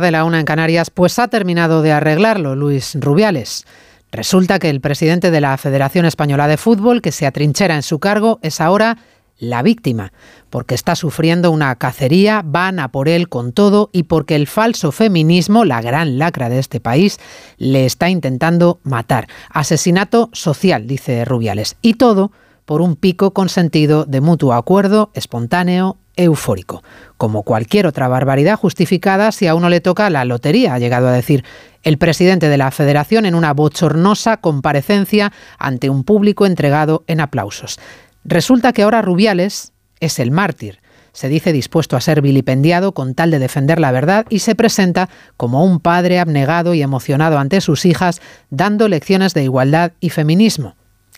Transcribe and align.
de 0.00 0.10
la 0.10 0.24
una 0.24 0.40
en 0.40 0.46
Canarias, 0.46 0.90
pues 0.90 1.18
ha 1.18 1.28
terminado 1.28 1.82
de 1.82 1.92
arreglarlo 1.92 2.56
Luis 2.56 2.96
Rubiales. 2.98 3.66
Resulta 4.12 4.58
que 4.58 4.70
el 4.70 4.80
presidente 4.80 5.30
de 5.30 5.40
la 5.40 5.56
Federación 5.56 6.04
Española 6.04 6.48
de 6.48 6.56
Fútbol, 6.56 7.00
que 7.00 7.12
se 7.12 7.26
atrinchera 7.26 7.76
en 7.76 7.82
su 7.82 8.00
cargo, 8.00 8.40
es 8.42 8.60
ahora 8.60 8.98
la 9.38 9.62
víctima, 9.62 10.12
porque 10.50 10.74
está 10.74 10.94
sufriendo 10.96 11.50
una 11.50 11.74
cacería, 11.76 12.42
van 12.44 12.78
a 12.78 12.88
por 12.88 13.08
él 13.08 13.28
con 13.28 13.52
todo 13.52 13.88
y 13.92 14.02
porque 14.04 14.36
el 14.36 14.46
falso 14.46 14.92
feminismo, 14.92 15.64
la 15.64 15.80
gran 15.80 16.18
lacra 16.18 16.48
de 16.48 16.58
este 16.58 16.80
país, 16.80 17.18
le 17.56 17.86
está 17.86 18.10
intentando 18.10 18.80
matar. 18.82 19.28
Asesinato 19.48 20.28
social, 20.32 20.86
dice 20.86 21.24
Rubiales. 21.24 21.76
Y 21.80 21.94
todo 21.94 22.32
por 22.64 22.82
un 22.82 22.96
pico 22.96 23.32
consentido 23.32 24.04
de 24.04 24.20
mutuo 24.20 24.52
acuerdo, 24.52 25.10
espontáneo, 25.14 25.96
eufórico. 26.16 26.82
Como 27.16 27.42
cualquier 27.42 27.86
otra 27.86 28.08
barbaridad 28.08 28.56
justificada 28.56 29.32
si 29.32 29.46
a 29.46 29.54
uno 29.54 29.68
le 29.68 29.80
toca 29.80 30.10
la 30.10 30.24
lotería, 30.24 30.74
ha 30.74 30.78
llegado 30.78 31.08
a 31.08 31.12
decir 31.12 31.44
el 31.82 31.98
presidente 31.98 32.48
de 32.48 32.58
la 32.58 32.70
federación 32.70 33.26
en 33.26 33.34
una 33.34 33.54
bochornosa 33.54 34.38
comparecencia 34.38 35.32
ante 35.58 35.90
un 35.90 36.04
público 36.04 36.46
entregado 36.46 37.04
en 37.06 37.20
aplausos. 37.20 37.78
Resulta 38.24 38.72
que 38.72 38.82
ahora 38.82 39.02
Rubiales 39.02 39.72
es 40.00 40.18
el 40.18 40.30
mártir. 40.30 40.80
Se 41.12 41.28
dice 41.28 41.52
dispuesto 41.52 41.96
a 41.96 42.00
ser 42.00 42.22
vilipendiado 42.22 42.92
con 42.92 43.14
tal 43.14 43.30
de 43.30 43.38
defender 43.38 43.80
la 43.80 43.90
verdad 43.90 44.26
y 44.28 44.40
se 44.40 44.54
presenta 44.54 45.08
como 45.36 45.64
un 45.64 45.80
padre 45.80 46.20
abnegado 46.20 46.74
y 46.74 46.82
emocionado 46.82 47.38
ante 47.38 47.60
sus 47.60 47.84
hijas, 47.84 48.20
dando 48.50 48.86
lecciones 48.88 49.34
de 49.34 49.42
igualdad 49.42 49.92
y 50.00 50.10
feminismo. 50.10 50.76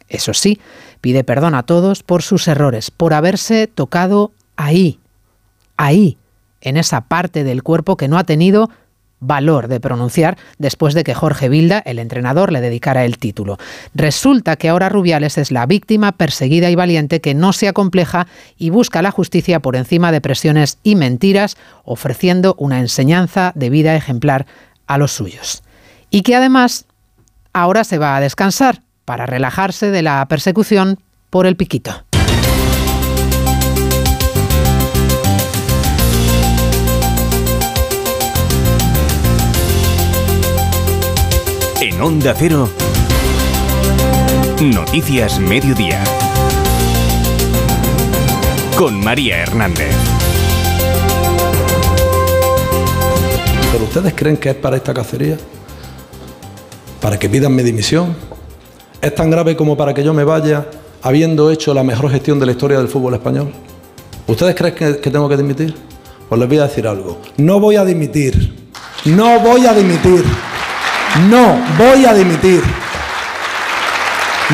Eso 0.09 0.35
sí, 0.35 0.61
pide 1.01 1.25
perdón 1.25 1.55
a 1.55 1.65
todos 1.65 2.03
por 2.03 2.23
sus 2.23 2.49
errores, 2.49 2.91
por 2.91 3.13
haberse 3.13 3.67
tocado 3.67 4.33
ahí, 4.57 4.99
ahí, 5.77 6.19
en 6.61 6.77
esa 6.77 7.03
parte 7.03 7.45
del 7.45 7.63
cuerpo 7.63 7.97
que 7.97 8.09
no 8.09 8.19
ha 8.19 8.25
tenido 8.25 8.71
valor 9.23 9.69
de 9.69 9.81
pronunciar 9.81 10.37
después 10.59 10.95
de 10.95 11.05
que 11.05 11.15
Jorge 11.15 11.49
Vilda, 11.49 11.79
el 11.79 11.99
entrenador, 11.99 12.53
le 12.53 12.61
dedicara 12.61 13.05
el 13.05 13.19
título. 13.19 13.57
Resulta 13.95 14.57
que 14.57 14.69
ahora 14.69 14.89
Rubiales 14.89 15.39
es 15.39 15.51
la 15.51 15.65
víctima 15.65 16.13
perseguida 16.13 16.71
y 16.71 16.75
valiente 16.75 17.21
que 17.21 17.35
no 17.35 17.53
se 17.53 17.69
acompleja 17.69 18.27
y 18.59 18.71
busca 18.71 19.01
la 19.01 19.13
justicia 19.13 19.61
por 19.61 19.77
encima 19.77 20.13
de 20.13 20.21
presiones 20.21 20.79
y 20.83 20.97
mentiras, 20.97 21.57
ofreciendo 21.85 22.57
una 22.59 22.81
enseñanza 22.81 23.53
de 23.55 23.71
vida 23.71 23.95
ejemplar 23.95 24.47
a 24.87 24.99
los 24.99 25.13
suyos. 25.13 25.63
Y 26.11 26.23
que 26.23 26.35
además 26.35 26.87
ahora 27.53 27.85
se 27.85 27.99
va 27.99 28.17
a 28.17 28.21
descansar 28.21 28.83
para 29.05 29.27
relajarse 29.27 29.91
de 29.91 30.03
la 30.03 30.27
persecución 30.29 30.99
por 31.31 31.47
el 31.47 31.57
piquito. 31.57 32.05
En 41.83 42.01
Onda 42.01 42.33
Cero, 42.39 42.69
Noticias 44.63 45.41
Mediodía. 45.41 46.05
Con 48.79 49.03
María 49.03 49.39
Hernández. 49.39 49.93
¿Pero 53.73 53.83
ustedes 53.83 54.15
creen 54.15 54.37
que 54.37 54.51
es 54.51 54.55
para 54.55 54.77
esta 54.77 54.95
cacería? 54.95 55.37
¿Para 57.01 57.19
que 57.19 57.29
pidan 57.29 57.53
mi 57.53 57.65
dimisión? 57.65 58.15
¿Es 59.01 59.13
tan 59.17 59.29
grave 59.29 59.57
como 59.57 59.77
para 59.77 59.93
que 59.93 60.05
yo 60.05 60.15
me 60.15 60.23
vaya 60.23 60.69
habiendo 61.03 61.51
hecho 61.51 61.75
la 61.75 61.83
mejor 61.83 62.13
gestión 62.13 62.39
de 62.39 62.47
la 62.47 62.53
historia 62.53 62.79
del 62.79 62.87
fútbol 62.87 63.15
español? 63.15 63.53
¿Ustedes 64.29 64.55
creen 64.55 64.77
que, 64.77 65.11
tengo 65.11 65.29
que 65.29 65.37
dimitir? 65.37 65.75
Pues 66.29 66.39
les 66.39 66.49
voy 66.49 66.59
a 66.59 66.69
decir 66.69 66.87
algo. 66.87 67.19
No 67.39 67.59
voy 67.59 67.75
a 67.75 67.85
dimitir. 67.85 68.71
No 69.05 69.41
voy 69.41 69.67
a 69.67 69.75
dimitir. 69.75 70.25
No 71.21 71.59
voy 71.77 72.07
a 72.07 72.15
dimitir. 72.15 72.63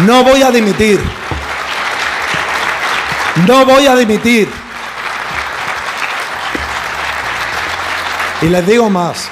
No 0.05 0.25
voy 0.25 0.43
a 0.43 0.51
dimitir. 0.51 1.01
No 3.47 3.65
voy 3.65 3.87
a 3.87 3.95
dimitir. 3.95 4.49
Y 8.43 8.47
les 8.47 8.67
digo 8.67 8.91
más. 8.91 9.31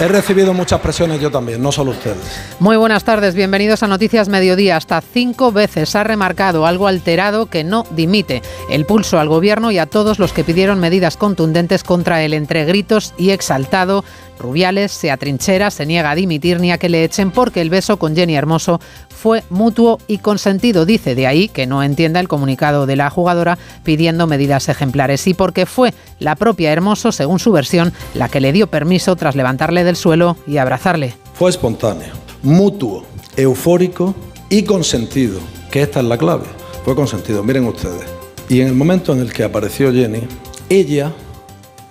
He 0.00 0.08
recibido 0.08 0.52
muchas 0.52 0.80
presiones 0.80 1.20
yo 1.20 1.30
también, 1.30 1.62
no 1.62 1.70
solo 1.70 1.92
ustedes. 1.92 2.18
Muy 2.58 2.76
buenas 2.76 3.04
tardes, 3.04 3.36
bienvenidos 3.36 3.84
a 3.84 3.86
Noticias 3.86 4.28
Mediodía. 4.28 4.76
Hasta 4.76 5.00
cinco 5.00 5.52
veces 5.52 5.94
ha 5.94 6.02
remarcado 6.02 6.66
algo 6.66 6.88
alterado 6.88 7.46
que 7.46 7.62
no 7.62 7.86
dimite. 7.90 8.42
El 8.68 8.86
pulso 8.86 9.20
al 9.20 9.28
gobierno 9.28 9.70
y 9.70 9.78
a 9.78 9.86
todos 9.86 10.18
los 10.18 10.32
que 10.32 10.42
pidieron 10.42 10.80
medidas 10.80 11.16
contundentes 11.16 11.84
contra 11.84 12.22
el 12.22 12.34
entre 12.34 12.64
gritos 12.64 13.14
y 13.16 13.30
exaltado 13.30 14.04
Rubiales 14.44 14.92
se 14.92 15.10
atrinchera, 15.10 15.70
se 15.70 15.86
niega 15.86 16.10
a 16.10 16.14
dimitir 16.14 16.60
ni 16.60 16.70
a 16.70 16.76
que 16.76 16.90
le 16.90 17.02
echen 17.02 17.30
porque 17.30 17.62
el 17.62 17.70
beso 17.70 17.96
con 17.96 18.14
Jenny 18.14 18.36
Hermoso 18.36 18.78
fue 19.08 19.42
mutuo 19.48 19.98
y 20.06 20.18
consentido. 20.18 20.84
Dice 20.84 21.14
de 21.14 21.26
ahí 21.26 21.48
que 21.48 21.66
no 21.66 21.82
entienda 21.82 22.20
el 22.20 22.28
comunicado 22.28 22.84
de 22.84 22.94
la 22.94 23.08
jugadora 23.08 23.56
pidiendo 23.84 24.26
medidas 24.26 24.68
ejemplares 24.68 25.26
y 25.26 25.32
porque 25.32 25.64
fue 25.64 25.94
la 26.18 26.36
propia 26.36 26.72
Hermoso, 26.72 27.10
según 27.10 27.38
su 27.38 27.52
versión, 27.52 27.94
la 28.12 28.28
que 28.28 28.40
le 28.40 28.52
dio 28.52 28.66
permiso 28.66 29.16
tras 29.16 29.34
levantarle 29.34 29.82
del 29.82 29.96
suelo 29.96 30.36
y 30.46 30.58
abrazarle. 30.58 31.14
Fue 31.32 31.48
espontáneo, 31.48 32.12
mutuo, 32.42 33.06
eufórico 33.36 34.14
y 34.50 34.64
consentido, 34.64 35.40
que 35.70 35.80
esta 35.80 36.00
es 36.00 36.06
la 36.06 36.18
clave. 36.18 36.44
Fue 36.84 36.94
consentido, 36.94 37.42
miren 37.42 37.66
ustedes. 37.66 38.04
Y 38.50 38.60
en 38.60 38.68
el 38.68 38.74
momento 38.74 39.14
en 39.14 39.20
el 39.20 39.32
que 39.32 39.42
apareció 39.42 39.90
Jenny, 39.90 40.20
ella 40.68 41.14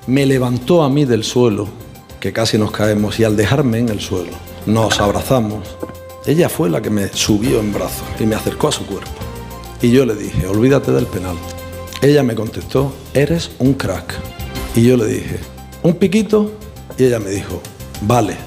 me 0.05 0.27
levantó 0.27 0.83
a 0.83 0.89
mí 0.89 1.05
del 1.05 1.23
suelo 1.23 1.82
que 2.23 2.31
casi 2.31 2.57
nos 2.57 2.71
caemos 2.71 3.19
y 3.19 3.25
al 3.25 3.35
dejarme 3.35 3.79
en 3.79 3.89
el 3.89 3.99
suelo 3.99 4.31
nos 4.65 5.01
abrazamos, 5.01 5.75
ella 6.25 6.47
fue 6.47 6.69
la 6.69 6.81
que 6.81 6.89
me 6.89 7.09
subió 7.09 7.59
en 7.59 7.73
brazos 7.73 8.05
y 8.17 8.25
me 8.25 8.33
acercó 8.33 8.69
a 8.69 8.71
su 8.71 8.85
cuerpo. 8.85 9.11
Y 9.81 9.91
yo 9.91 10.05
le 10.05 10.15
dije, 10.15 10.47
olvídate 10.47 10.93
del 10.93 11.05
penal. 11.05 11.35
Ella 12.01 12.23
me 12.23 12.33
contestó, 12.33 12.93
eres 13.13 13.51
un 13.59 13.73
crack. 13.73 14.13
Y 14.73 14.83
yo 14.83 14.95
le 14.95 15.05
dije, 15.07 15.37
¿un 15.81 15.95
piquito? 15.95 16.53
Y 16.97 17.03
ella 17.03 17.19
me 17.19 17.29
dijo, 17.29 17.61
vale. 18.03 18.37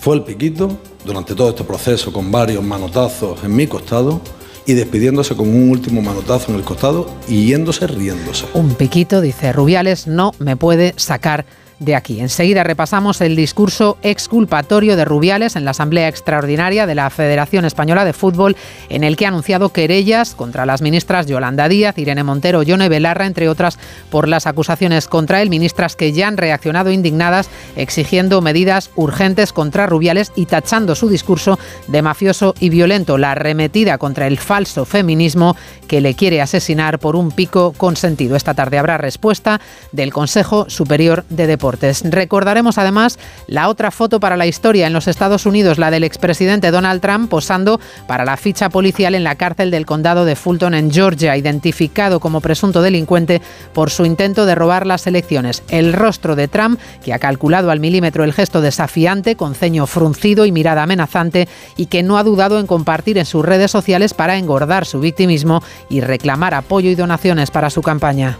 Fue 0.00 0.16
el 0.16 0.24
piquito 0.24 0.76
durante 1.04 1.36
todo 1.36 1.50
este 1.50 1.62
proceso 1.62 2.12
con 2.12 2.32
varios 2.32 2.64
manotazos 2.64 3.44
en 3.44 3.54
mi 3.54 3.68
costado 3.68 4.20
y 4.66 4.72
despidiéndose 4.72 5.36
con 5.36 5.48
un 5.48 5.70
último 5.70 6.02
manotazo 6.02 6.50
en 6.50 6.56
el 6.56 6.64
costado 6.64 7.08
y 7.28 7.46
yéndose 7.46 7.86
riéndose. 7.86 8.46
Un 8.54 8.74
piquito, 8.74 9.20
dice 9.20 9.52
Rubiales, 9.52 10.08
no 10.08 10.34
me 10.40 10.56
puede 10.56 10.92
sacar 10.96 11.46
de 11.78 11.94
aquí. 11.94 12.20
Enseguida 12.20 12.64
repasamos 12.64 13.20
el 13.20 13.36
discurso 13.36 13.98
exculpatorio 14.02 14.96
de 14.96 15.04
Rubiales 15.04 15.56
en 15.56 15.64
la 15.64 15.72
Asamblea 15.72 16.08
Extraordinaria 16.08 16.86
de 16.86 16.94
la 16.94 17.10
Federación 17.10 17.64
Española 17.64 18.04
de 18.04 18.14
Fútbol, 18.14 18.56
en 18.88 19.04
el 19.04 19.16
que 19.16 19.26
ha 19.26 19.28
anunciado 19.28 19.70
querellas 19.70 20.34
contra 20.34 20.64
las 20.64 20.80
ministras 20.80 21.26
Yolanda 21.26 21.68
Díaz, 21.68 21.98
Irene 21.98 22.24
Montero, 22.24 22.62
Yone 22.62 22.88
Belarra, 22.88 23.26
entre 23.26 23.48
otras, 23.48 23.78
por 24.10 24.26
las 24.26 24.46
acusaciones 24.46 25.06
contra 25.06 25.42
él, 25.42 25.50
ministras 25.50 25.96
que 25.96 26.12
ya 26.12 26.28
han 26.28 26.38
reaccionado 26.38 26.90
indignadas 26.90 27.50
exigiendo 27.76 28.40
medidas 28.40 28.90
urgentes 28.96 29.52
contra 29.52 29.86
Rubiales 29.86 30.32
y 30.34 30.46
tachando 30.46 30.94
su 30.94 31.08
discurso 31.08 31.58
de 31.88 32.00
mafioso 32.00 32.54
y 32.58 32.70
violento, 32.70 33.18
la 33.18 33.32
arremetida 33.32 33.98
contra 33.98 34.26
el 34.26 34.38
falso 34.38 34.86
feminismo 34.86 35.56
que 35.88 36.00
le 36.00 36.14
quiere 36.14 36.40
asesinar 36.40 36.98
por 36.98 37.16
un 37.16 37.30
pico 37.30 37.74
consentido. 37.76 38.34
Esta 38.34 38.54
tarde 38.54 38.78
habrá 38.78 38.96
respuesta 38.96 39.60
del 39.92 40.12
Consejo 40.12 40.70
Superior 40.70 41.24
de 41.28 41.46
Deportes. 41.46 41.65
Recordaremos 42.04 42.78
además 42.78 43.18
la 43.48 43.68
otra 43.68 43.90
foto 43.90 44.20
para 44.20 44.36
la 44.36 44.46
historia 44.46 44.86
en 44.86 44.92
los 44.92 45.08
Estados 45.08 45.46
Unidos, 45.46 45.78
la 45.78 45.90
del 45.90 46.04
expresidente 46.04 46.70
Donald 46.70 47.00
Trump 47.00 47.28
posando 47.28 47.80
para 48.06 48.24
la 48.24 48.36
ficha 48.36 48.68
policial 48.68 49.14
en 49.14 49.24
la 49.24 49.34
cárcel 49.34 49.70
del 49.70 49.86
condado 49.86 50.24
de 50.24 50.36
Fulton 50.36 50.74
en 50.74 50.90
Georgia, 50.90 51.36
identificado 51.36 52.20
como 52.20 52.40
presunto 52.40 52.82
delincuente 52.82 53.42
por 53.72 53.90
su 53.90 54.04
intento 54.04 54.46
de 54.46 54.54
robar 54.54 54.86
las 54.86 55.06
elecciones. 55.06 55.62
El 55.68 55.92
rostro 55.92 56.36
de 56.36 56.48
Trump, 56.48 56.78
que 57.04 57.12
ha 57.12 57.18
calculado 57.18 57.70
al 57.70 57.80
milímetro 57.80 58.22
el 58.22 58.32
gesto 58.32 58.60
desafiante, 58.60 59.36
con 59.36 59.54
ceño 59.54 59.86
fruncido 59.86 60.46
y 60.46 60.52
mirada 60.52 60.84
amenazante, 60.84 61.48
y 61.76 61.86
que 61.86 62.02
no 62.02 62.18
ha 62.18 62.22
dudado 62.22 62.60
en 62.60 62.66
compartir 62.66 63.18
en 63.18 63.26
sus 63.26 63.44
redes 63.44 63.70
sociales 63.70 64.14
para 64.14 64.36
engordar 64.36 64.86
su 64.86 65.00
victimismo 65.00 65.62
y 65.88 66.00
reclamar 66.00 66.54
apoyo 66.54 66.90
y 66.90 66.94
donaciones 66.94 67.50
para 67.50 67.70
su 67.70 67.82
campaña. 67.82 68.38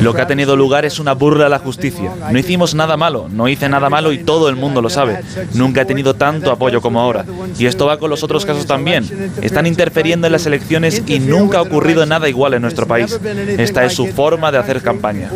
Lo 0.00 0.14
que 0.14 0.22
ha 0.22 0.26
tenido 0.26 0.56
lugar 0.56 0.84
es 0.84 0.98
una 0.98 1.14
burla 1.14 1.46
a 1.46 1.48
la 1.48 1.58
justicia. 1.58 2.10
No 2.30 2.38
hicimos 2.38 2.74
nada 2.74 2.96
malo, 2.96 3.28
no 3.30 3.48
hice 3.48 3.68
nada 3.68 3.90
malo 3.90 4.12
y 4.12 4.18
todo 4.18 4.48
el 4.48 4.56
mundo 4.56 4.82
lo 4.82 4.90
sabe. 4.90 5.20
Nunca 5.54 5.82
he 5.82 5.84
tenido 5.84 6.14
tanto 6.14 6.50
apoyo 6.50 6.80
como 6.80 7.00
ahora. 7.00 7.24
Y 7.58 7.66
esto 7.66 7.86
va 7.86 7.98
con 7.98 8.10
los 8.10 8.22
otros 8.22 8.44
casos 8.44 8.66
también. 8.66 9.32
Están 9.42 9.66
interfiriendo 9.66 10.26
en 10.26 10.32
las 10.32 10.46
elecciones 10.46 11.02
y 11.06 11.20
nunca 11.20 11.58
ha 11.58 11.62
ocurrido 11.62 12.06
nada 12.06 12.28
igual 12.28 12.54
en 12.54 12.62
nuestro 12.62 12.86
país. 12.86 13.18
Esta 13.58 13.84
es 13.84 13.94
su 13.94 14.06
forma 14.06 14.50
de 14.50 14.58
hacer 14.58 14.82
campaña. 14.82 15.30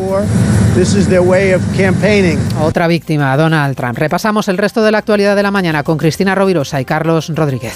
Otra 2.61 2.87
víctima, 2.87 3.37
Donald 3.37 3.77
Trump. 3.77 3.99
Repasamos 3.99 4.49
el 4.49 4.59
resto 4.59 4.83
de 4.83 4.93
la 4.93 4.99
actualidad 4.99 5.37
de 5.37 5.43
la 5.43 5.51
mañana 5.51 5.83
con 5.83 5.99
Cristina 5.99 6.35
Rovirosa 6.35 6.81
y 6.81 6.85
Carlos 6.85 7.31
Rodríguez. 7.35 7.75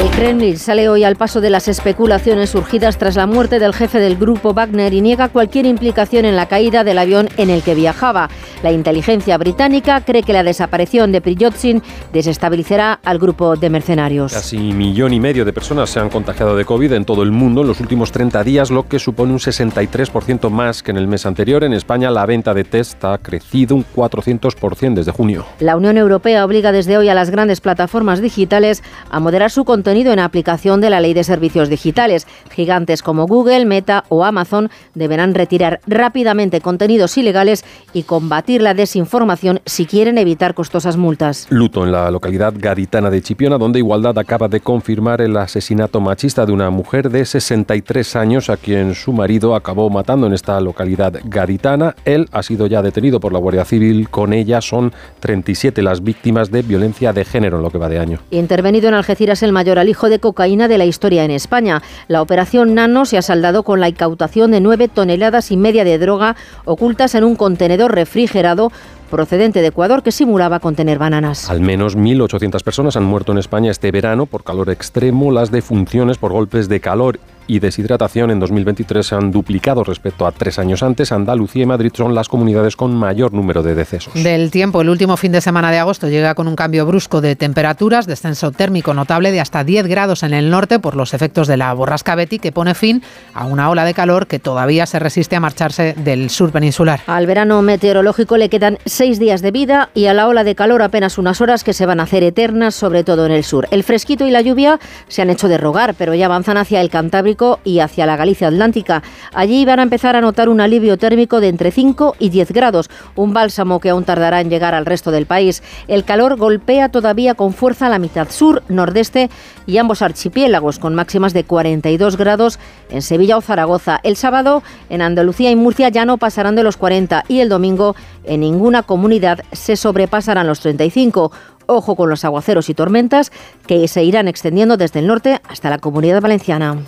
El 0.00 0.08
Kremlin 0.12 0.56
sale 0.56 0.88
hoy 0.88 1.04
al 1.04 1.16
paso 1.16 1.42
de 1.42 1.50
las 1.50 1.68
especulaciones 1.68 2.48
surgidas 2.48 2.96
tras 2.96 3.16
la 3.16 3.26
muerte 3.26 3.58
del 3.58 3.74
jefe 3.74 3.98
del 3.98 4.16
grupo 4.16 4.54
Wagner 4.54 4.94
y 4.94 5.02
niega 5.02 5.28
cualquier 5.28 5.66
implicación 5.66 6.24
en 6.24 6.36
la 6.36 6.46
caída 6.46 6.84
del 6.84 6.96
avión 6.96 7.28
en 7.36 7.50
el 7.50 7.62
que 7.62 7.74
viajaba. 7.74 8.30
La 8.62 8.72
inteligencia 8.72 9.36
británica 9.36 10.00
cree 10.00 10.22
que 10.22 10.32
la 10.32 10.42
desaparición 10.42 11.12
de 11.12 11.20
Prigozhin 11.20 11.82
desestabilizará 12.14 12.98
al 13.04 13.18
grupo 13.18 13.56
de 13.56 13.68
mercenarios. 13.68 14.32
Casi 14.32 14.56
millón 14.56 15.12
y 15.12 15.20
medio 15.20 15.44
de 15.44 15.52
personas 15.52 15.90
se 15.90 16.00
han 16.00 16.08
contagiado 16.08 16.56
de 16.56 16.64
COVID 16.64 16.92
en 16.92 17.04
todo 17.04 17.22
el 17.22 17.30
mundo 17.30 17.60
en 17.60 17.68
los 17.68 17.80
últimos 17.80 18.10
30 18.10 18.42
días, 18.42 18.70
lo 18.70 18.88
que 18.88 18.98
supone 18.98 19.34
un 19.34 19.38
63% 19.38 20.48
más 20.48 20.82
que 20.82 20.92
en 20.92 20.96
el 20.96 21.08
mes 21.08 21.26
anterior. 21.26 21.62
En 21.62 21.74
España 21.74 22.10
la 22.10 22.24
venta 22.24 22.54
de 22.54 22.64
test 22.64 23.04
ha 23.04 23.18
crecido 23.18 23.76
un 23.76 23.84
400% 23.84 24.94
desde 24.94 25.12
junio. 25.12 25.44
La 25.58 25.76
Unión 25.76 25.98
Europea 25.98 26.42
obliga 26.46 26.72
desde 26.72 26.96
hoy 26.96 27.10
a 27.10 27.14
las 27.14 27.28
grandes 27.28 27.60
plataformas 27.60 28.22
digitales 28.22 28.82
a 29.10 29.20
moderar 29.20 29.50
su 29.50 29.66
contenido 29.66 29.89
en 29.90 30.20
aplicación 30.20 30.80
de 30.80 30.88
la 30.88 31.00
Ley 31.00 31.14
de 31.14 31.24
Servicios 31.24 31.68
Digitales. 31.68 32.26
Gigantes 32.50 33.02
como 33.02 33.26
Google, 33.26 33.64
Meta 33.64 34.04
o 34.08 34.24
Amazon 34.24 34.70
deberán 34.94 35.34
retirar 35.34 35.80
rápidamente 35.86 36.60
contenidos 36.60 37.18
ilegales 37.18 37.64
y 37.92 38.04
combatir 38.04 38.62
la 38.62 38.72
desinformación 38.72 39.60
si 39.66 39.86
quieren 39.86 40.16
evitar 40.16 40.54
costosas 40.54 40.96
multas. 40.96 41.48
Luto 41.50 41.84
en 41.84 41.90
la 41.90 42.08
localidad 42.10 42.54
gaditana 42.56 43.10
de 43.10 43.20
Chipiona, 43.20 43.58
donde 43.58 43.80
Igualdad 43.80 44.16
acaba 44.16 44.46
de 44.46 44.60
confirmar 44.60 45.20
el 45.20 45.36
asesinato 45.36 46.00
machista 46.00 46.46
de 46.46 46.52
una 46.52 46.70
mujer 46.70 47.10
de 47.10 47.24
63 47.24 48.14
años 48.14 48.48
a 48.48 48.56
quien 48.56 48.94
su 48.94 49.12
marido 49.12 49.56
acabó 49.56 49.90
matando 49.90 50.28
en 50.28 50.34
esta 50.34 50.60
localidad 50.60 51.20
gaditana. 51.24 51.96
Él 52.04 52.28
ha 52.30 52.44
sido 52.44 52.68
ya 52.68 52.80
detenido 52.80 53.18
por 53.18 53.32
la 53.32 53.40
Guardia 53.40 53.64
Civil. 53.64 54.08
Con 54.08 54.32
ella 54.32 54.60
son 54.60 54.92
37 55.18 55.82
las 55.82 56.04
víctimas 56.04 56.52
de 56.52 56.62
violencia 56.62 57.12
de 57.12 57.24
género 57.24 57.56
en 57.56 57.64
lo 57.64 57.70
que 57.70 57.78
va 57.78 57.88
de 57.88 57.98
año. 57.98 58.20
Intervenido 58.30 58.86
en 58.86 58.94
Algeciras 58.94 59.42
el 59.42 59.50
mayor 59.50 59.79
alijo 59.80 60.08
de 60.08 60.18
cocaína 60.20 60.68
de 60.68 60.78
la 60.78 60.84
historia 60.84 61.24
en 61.24 61.30
España. 61.30 61.82
La 62.08 62.22
operación 62.22 62.74
Nano 62.74 63.04
se 63.04 63.18
ha 63.18 63.22
saldado 63.22 63.62
con 63.62 63.80
la 63.80 63.88
incautación 63.88 64.50
de 64.50 64.60
nueve 64.60 64.88
toneladas 64.88 65.50
y 65.50 65.56
media 65.56 65.84
de 65.84 65.98
droga 65.98 66.36
ocultas 66.64 67.14
en 67.14 67.24
un 67.24 67.36
contenedor 67.36 67.94
refrigerado 67.94 68.70
procedente 69.10 69.60
de 69.60 69.68
Ecuador 69.68 70.02
que 70.02 70.12
simulaba 70.12 70.60
contener 70.60 70.98
bananas. 70.98 71.50
Al 71.50 71.60
menos 71.60 71.96
1.800 71.96 72.62
personas 72.62 72.96
han 72.96 73.04
muerto 73.04 73.32
en 73.32 73.38
España 73.38 73.70
este 73.70 73.90
verano 73.90 74.26
por 74.26 74.44
calor 74.44 74.70
extremo. 74.70 75.32
Las 75.32 75.50
defunciones 75.50 76.16
por 76.16 76.32
golpes 76.32 76.68
de 76.68 76.80
calor 76.80 77.18
y 77.50 77.58
deshidratación 77.58 78.30
en 78.30 78.38
2023 78.38 79.04
se 79.04 79.14
han 79.16 79.32
duplicado 79.32 79.82
respecto 79.82 80.24
a 80.24 80.30
tres 80.30 80.60
años 80.60 80.84
antes. 80.84 81.10
Andalucía 81.10 81.64
y 81.64 81.66
Madrid 81.66 81.90
son 81.92 82.14
las 82.14 82.28
comunidades 82.28 82.76
con 82.76 82.94
mayor 82.94 83.32
número 83.32 83.64
de 83.64 83.74
decesos. 83.74 84.14
Del 84.14 84.52
tiempo, 84.52 84.82
el 84.82 84.88
último 84.88 85.16
fin 85.16 85.32
de 85.32 85.40
semana 85.40 85.72
de 85.72 85.78
agosto 85.78 86.08
llega 86.08 86.36
con 86.36 86.46
un 86.46 86.54
cambio 86.54 86.86
brusco 86.86 87.20
de 87.20 87.34
temperaturas, 87.34 88.06
descenso 88.06 88.52
térmico 88.52 88.94
notable 88.94 89.32
de 89.32 89.40
hasta 89.40 89.64
10 89.64 89.88
grados 89.88 90.22
en 90.22 90.32
el 90.32 90.48
norte 90.48 90.78
por 90.78 90.94
los 90.94 91.12
efectos 91.12 91.48
de 91.48 91.56
la 91.56 91.74
borrasca 91.74 92.14
Betty 92.14 92.38
que 92.38 92.52
pone 92.52 92.76
fin 92.76 93.02
a 93.34 93.46
una 93.46 93.68
ola 93.68 93.84
de 93.84 93.94
calor 93.94 94.28
que 94.28 94.38
todavía 94.38 94.86
se 94.86 95.00
resiste 95.00 95.34
a 95.34 95.40
marcharse 95.40 95.94
del 95.98 96.30
sur 96.30 96.52
peninsular. 96.52 97.00
Al 97.08 97.26
verano 97.26 97.62
meteorológico 97.62 98.36
le 98.36 98.48
quedan 98.48 98.78
seis 98.84 99.18
días 99.18 99.42
de 99.42 99.50
vida 99.50 99.90
y 99.92 100.06
a 100.06 100.14
la 100.14 100.28
ola 100.28 100.44
de 100.44 100.54
calor 100.54 100.82
apenas 100.82 101.18
unas 101.18 101.40
horas 101.40 101.64
que 101.64 101.72
se 101.72 101.84
van 101.84 101.98
a 101.98 102.04
hacer 102.04 102.22
eternas, 102.22 102.76
sobre 102.76 103.02
todo 103.02 103.26
en 103.26 103.32
el 103.32 103.42
sur. 103.42 103.66
El 103.72 103.82
fresquito 103.82 104.24
y 104.24 104.30
la 104.30 104.40
lluvia 104.40 104.78
se 105.08 105.22
han 105.22 105.30
hecho 105.30 105.48
de 105.48 105.58
rogar, 105.58 105.94
pero 105.98 106.14
ya 106.14 106.26
avanzan 106.26 106.56
hacia 106.56 106.80
el 106.80 106.90
Cantábrico 106.90 107.39
y 107.64 107.80
hacia 107.80 108.06
la 108.06 108.16
Galicia 108.16 108.48
Atlántica. 108.48 109.02
Allí 109.32 109.64
van 109.64 109.80
a 109.80 109.82
empezar 109.82 110.16
a 110.16 110.20
notar 110.20 110.48
un 110.48 110.60
alivio 110.60 110.98
térmico 110.98 111.40
de 111.40 111.48
entre 111.48 111.70
5 111.70 112.16
y 112.18 112.28
10 112.28 112.52
grados, 112.52 112.90
un 113.16 113.32
bálsamo 113.32 113.80
que 113.80 113.90
aún 113.90 114.04
tardará 114.04 114.40
en 114.40 114.50
llegar 114.50 114.74
al 114.74 114.86
resto 114.86 115.10
del 115.10 115.26
país. 115.26 115.62
El 115.88 116.04
calor 116.04 116.36
golpea 116.36 116.90
todavía 116.90 117.34
con 117.34 117.52
fuerza 117.52 117.88
la 117.88 117.98
mitad 117.98 118.30
sur, 118.30 118.62
nordeste 118.68 119.30
y 119.66 119.78
ambos 119.78 120.02
archipiélagos, 120.02 120.78
con 120.78 120.94
máximas 120.94 121.32
de 121.32 121.44
42 121.44 122.16
grados 122.16 122.58
en 122.90 123.02
Sevilla 123.02 123.36
o 123.36 123.40
Zaragoza. 123.40 124.00
El 124.02 124.16
sábado 124.16 124.62
en 124.88 125.02
Andalucía 125.02 125.50
y 125.50 125.56
Murcia 125.56 125.88
ya 125.88 126.04
no 126.04 126.18
pasarán 126.18 126.56
de 126.56 126.62
los 126.62 126.76
40 126.76 127.24
y 127.28 127.40
el 127.40 127.48
domingo 127.48 127.96
en 128.24 128.40
ninguna 128.40 128.82
comunidad 128.82 129.40
se 129.52 129.76
sobrepasarán 129.76 130.46
los 130.46 130.60
35. 130.60 131.32
Ojo 131.66 131.94
con 131.94 132.10
los 132.10 132.24
aguaceros 132.24 132.68
y 132.68 132.74
tormentas 132.74 133.30
que 133.66 133.86
se 133.86 134.02
irán 134.02 134.26
extendiendo 134.26 134.76
desde 134.76 134.98
el 134.98 135.06
norte 135.06 135.40
hasta 135.48 135.70
la 135.70 135.78
comunidad 135.78 136.20
valenciana. 136.20 136.78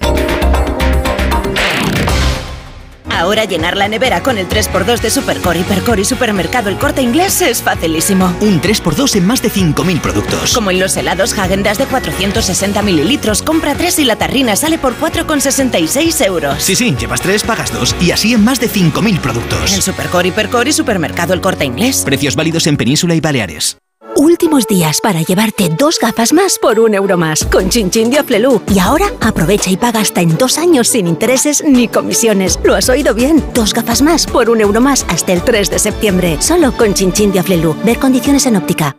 Ahora 3.22 3.44
llenar 3.44 3.76
la 3.76 3.86
nevera 3.86 4.20
con 4.20 4.36
el 4.36 4.48
3x2 4.48 5.00
de 5.00 5.08
Supercore, 5.08 5.60
Hipercore 5.60 6.02
y 6.02 6.04
Supermercado 6.04 6.68
El 6.68 6.76
Corte 6.76 7.02
Inglés 7.02 7.40
es 7.40 7.62
facilísimo. 7.62 8.36
Un 8.40 8.60
3x2 8.60 9.14
en 9.14 9.26
más 9.28 9.40
de 9.40 9.48
5.000 9.48 10.00
productos. 10.00 10.52
Como 10.52 10.72
en 10.72 10.80
los 10.80 10.96
helados 10.96 11.32
Häagen-Dazs 11.32 11.78
de 11.78 11.86
460 11.86 12.82
mililitros, 12.82 13.42
compra 13.42 13.76
3 13.76 14.00
y 14.00 14.04
la 14.06 14.16
tarrina 14.16 14.56
sale 14.56 14.76
por 14.76 14.98
4,66 14.98 16.26
euros. 16.26 16.60
Sí, 16.60 16.74
sí, 16.74 16.96
llevas 16.98 17.20
3, 17.20 17.44
pagas 17.44 17.72
2 17.72 17.94
y 18.00 18.10
así 18.10 18.34
en 18.34 18.42
más 18.42 18.58
de 18.58 18.68
5.000 18.68 19.20
productos. 19.20 19.72
En 19.72 19.82
Supercore, 19.82 20.30
Hipercore 20.30 20.70
y 20.70 20.72
Supermercado 20.72 21.32
El 21.32 21.40
Corte 21.40 21.64
Inglés. 21.64 22.02
Precios 22.04 22.34
válidos 22.34 22.66
en 22.66 22.76
Península 22.76 23.14
y 23.14 23.20
Baleares. 23.20 23.78
Últimos 24.16 24.66
días 24.66 25.00
para 25.02 25.22
llevarte 25.22 25.70
dos 25.70 25.98
gafas 25.98 26.32
más 26.32 26.58
por 26.58 26.78
un 26.78 26.94
euro 26.94 27.16
más 27.16 27.44
con 27.46 27.70
Chinchín 27.70 28.10
de. 28.10 28.60
Y 28.68 28.78
ahora 28.78 29.06
aprovecha 29.20 29.70
y 29.70 29.76
paga 29.76 30.00
hasta 30.00 30.20
en 30.20 30.36
dos 30.36 30.58
años 30.58 30.88
sin 30.88 31.06
intereses 31.06 31.64
ni 31.64 31.88
comisiones. 31.88 32.58
¿Lo 32.62 32.74
has 32.74 32.88
oído 32.88 33.14
bien? 33.14 33.42
Dos 33.54 33.72
gafas 33.72 34.02
más 34.02 34.26
por 34.26 34.50
un 34.50 34.60
euro 34.60 34.80
más 34.80 35.06
hasta 35.08 35.32
el 35.32 35.42
3 35.42 35.70
de 35.70 35.78
septiembre. 35.78 36.36
Solo 36.40 36.72
con 36.72 36.92
Chinchín 36.94 37.32
de. 37.32 37.42
Ver 37.84 37.98
condiciones 37.98 38.46
en 38.46 38.56
óptica. 38.56 38.96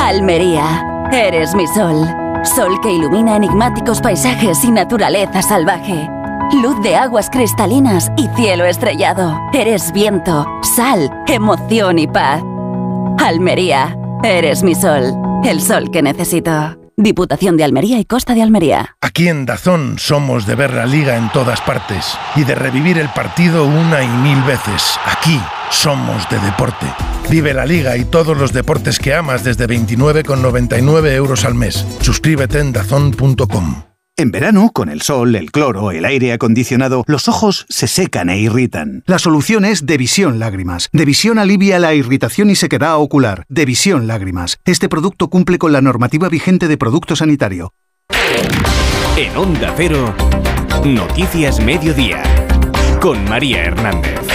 Almería, 0.00 1.08
eres 1.10 1.54
mi 1.54 1.66
sol. 1.66 2.06
Sol 2.44 2.80
que 2.82 2.92
ilumina 2.92 3.36
enigmáticos 3.36 4.00
paisajes 4.00 4.62
y 4.64 4.70
naturaleza 4.70 5.42
salvaje. 5.42 6.08
Luz 6.62 6.80
de 6.82 6.96
aguas 6.96 7.30
cristalinas 7.30 8.10
y 8.16 8.28
cielo 8.36 8.64
estrellado. 8.64 9.38
Eres 9.52 9.92
viento, 9.92 10.46
sal, 10.76 11.10
emoción 11.26 11.98
y 11.98 12.06
paz. 12.06 12.42
Almería. 13.18 13.99
Eres 14.22 14.62
mi 14.62 14.74
sol, 14.74 15.14
el 15.44 15.62
sol 15.62 15.90
que 15.90 16.02
necesito. 16.02 16.76
Diputación 16.98 17.56
de 17.56 17.64
Almería 17.64 17.98
y 17.98 18.04
Costa 18.04 18.34
de 18.34 18.42
Almería. 18.42 18.96
Aquí 19.00 19.28
en 19.28 19.46
Dazón 19.46 19.98
somos 19.98 20.46
de 20.46 20.54
ver 20.54 20.74
la 20.74 20.84
liga 20.84 21.16
en 21.16 21.32
todas 21.32 21.62
partes 21.62 22.18
y 22.36 22.44
de 22.44 22.54
revivir 22.54 22.98
el 22.98 23.08
partido 23.08 23.64
una 23.64 24.02
y 24.02 24.08
mil 24.08 24.42
veces. 24.42 24.98
Aquí 25.06 25.40
somos 25.70 26.28
de 26.28 26.38
deporte. 26.40 26.86
Vive 27.30 27.54
la 27.54 27.64
liga 27.64 27.96
y 27.96 28.04
todos 28.04 28.36
los 28.36 28.52
deportes 28.52 28.98
que 28.98 29.14
amas 29.14 29.42
desde 29.42 29.66
29,99 29.66 31.14
euros 31.14 31.46
al 31.46 31.54
mes. 31.54 31.86
Suscríbete 32.02 32.60
en 32.60 32.72
dazón.com. 32.72 33.89
En 34.20 34.32
verano, 34.32 34.70
con 34.74 34.90
el 34.90 35.00
sol, 35.00 35.34
el 35.34 35.50
cloro, 35.50 35.92
el 35.92 36.04
aire 36.04 36.34
acondicionado, 36.34 37.04
los 37.06 37.26
ojos 37.26 37.64
se 37.70 37.86
secan 37.86 38.28
e 38.28 38.38
irritan. 38.38 39.02
La 39.06 39.18
solución 39.18 39.64
es 39.64 39.86
Devisión 39.86 40.38
Lágrimas. 40.38 40.90
Devisión 40.92 41.38
alivia 41.38 41.78
la 41.78 41.94
irritación 41.94 42.50
y 42.50 42.54
sequedad 42.54 42.98
ocular. 42.98 43.46
Devisión 43.48 44.06
Lágrimas. 44.06 44.58
Este 44.66 44.90
producto 44.90 45.30
cumple 45.30 45.56
con 45.56 45.72
la 45.72 45.80
normativa 45.80 46.28
vigente 46.28 46.68
de 46.68 46.76
producto 46.76 47.16
sanitario. 47.16 47.72
En 49.16 49.34
Onda 49.38 49.72
Cero, 49.74 50.14
Noticias 50.84 51.58
Mediodía, 51.58 52.22
con 53.00 53.24
María 53.24 53.64
Hernández. 53.64 54.29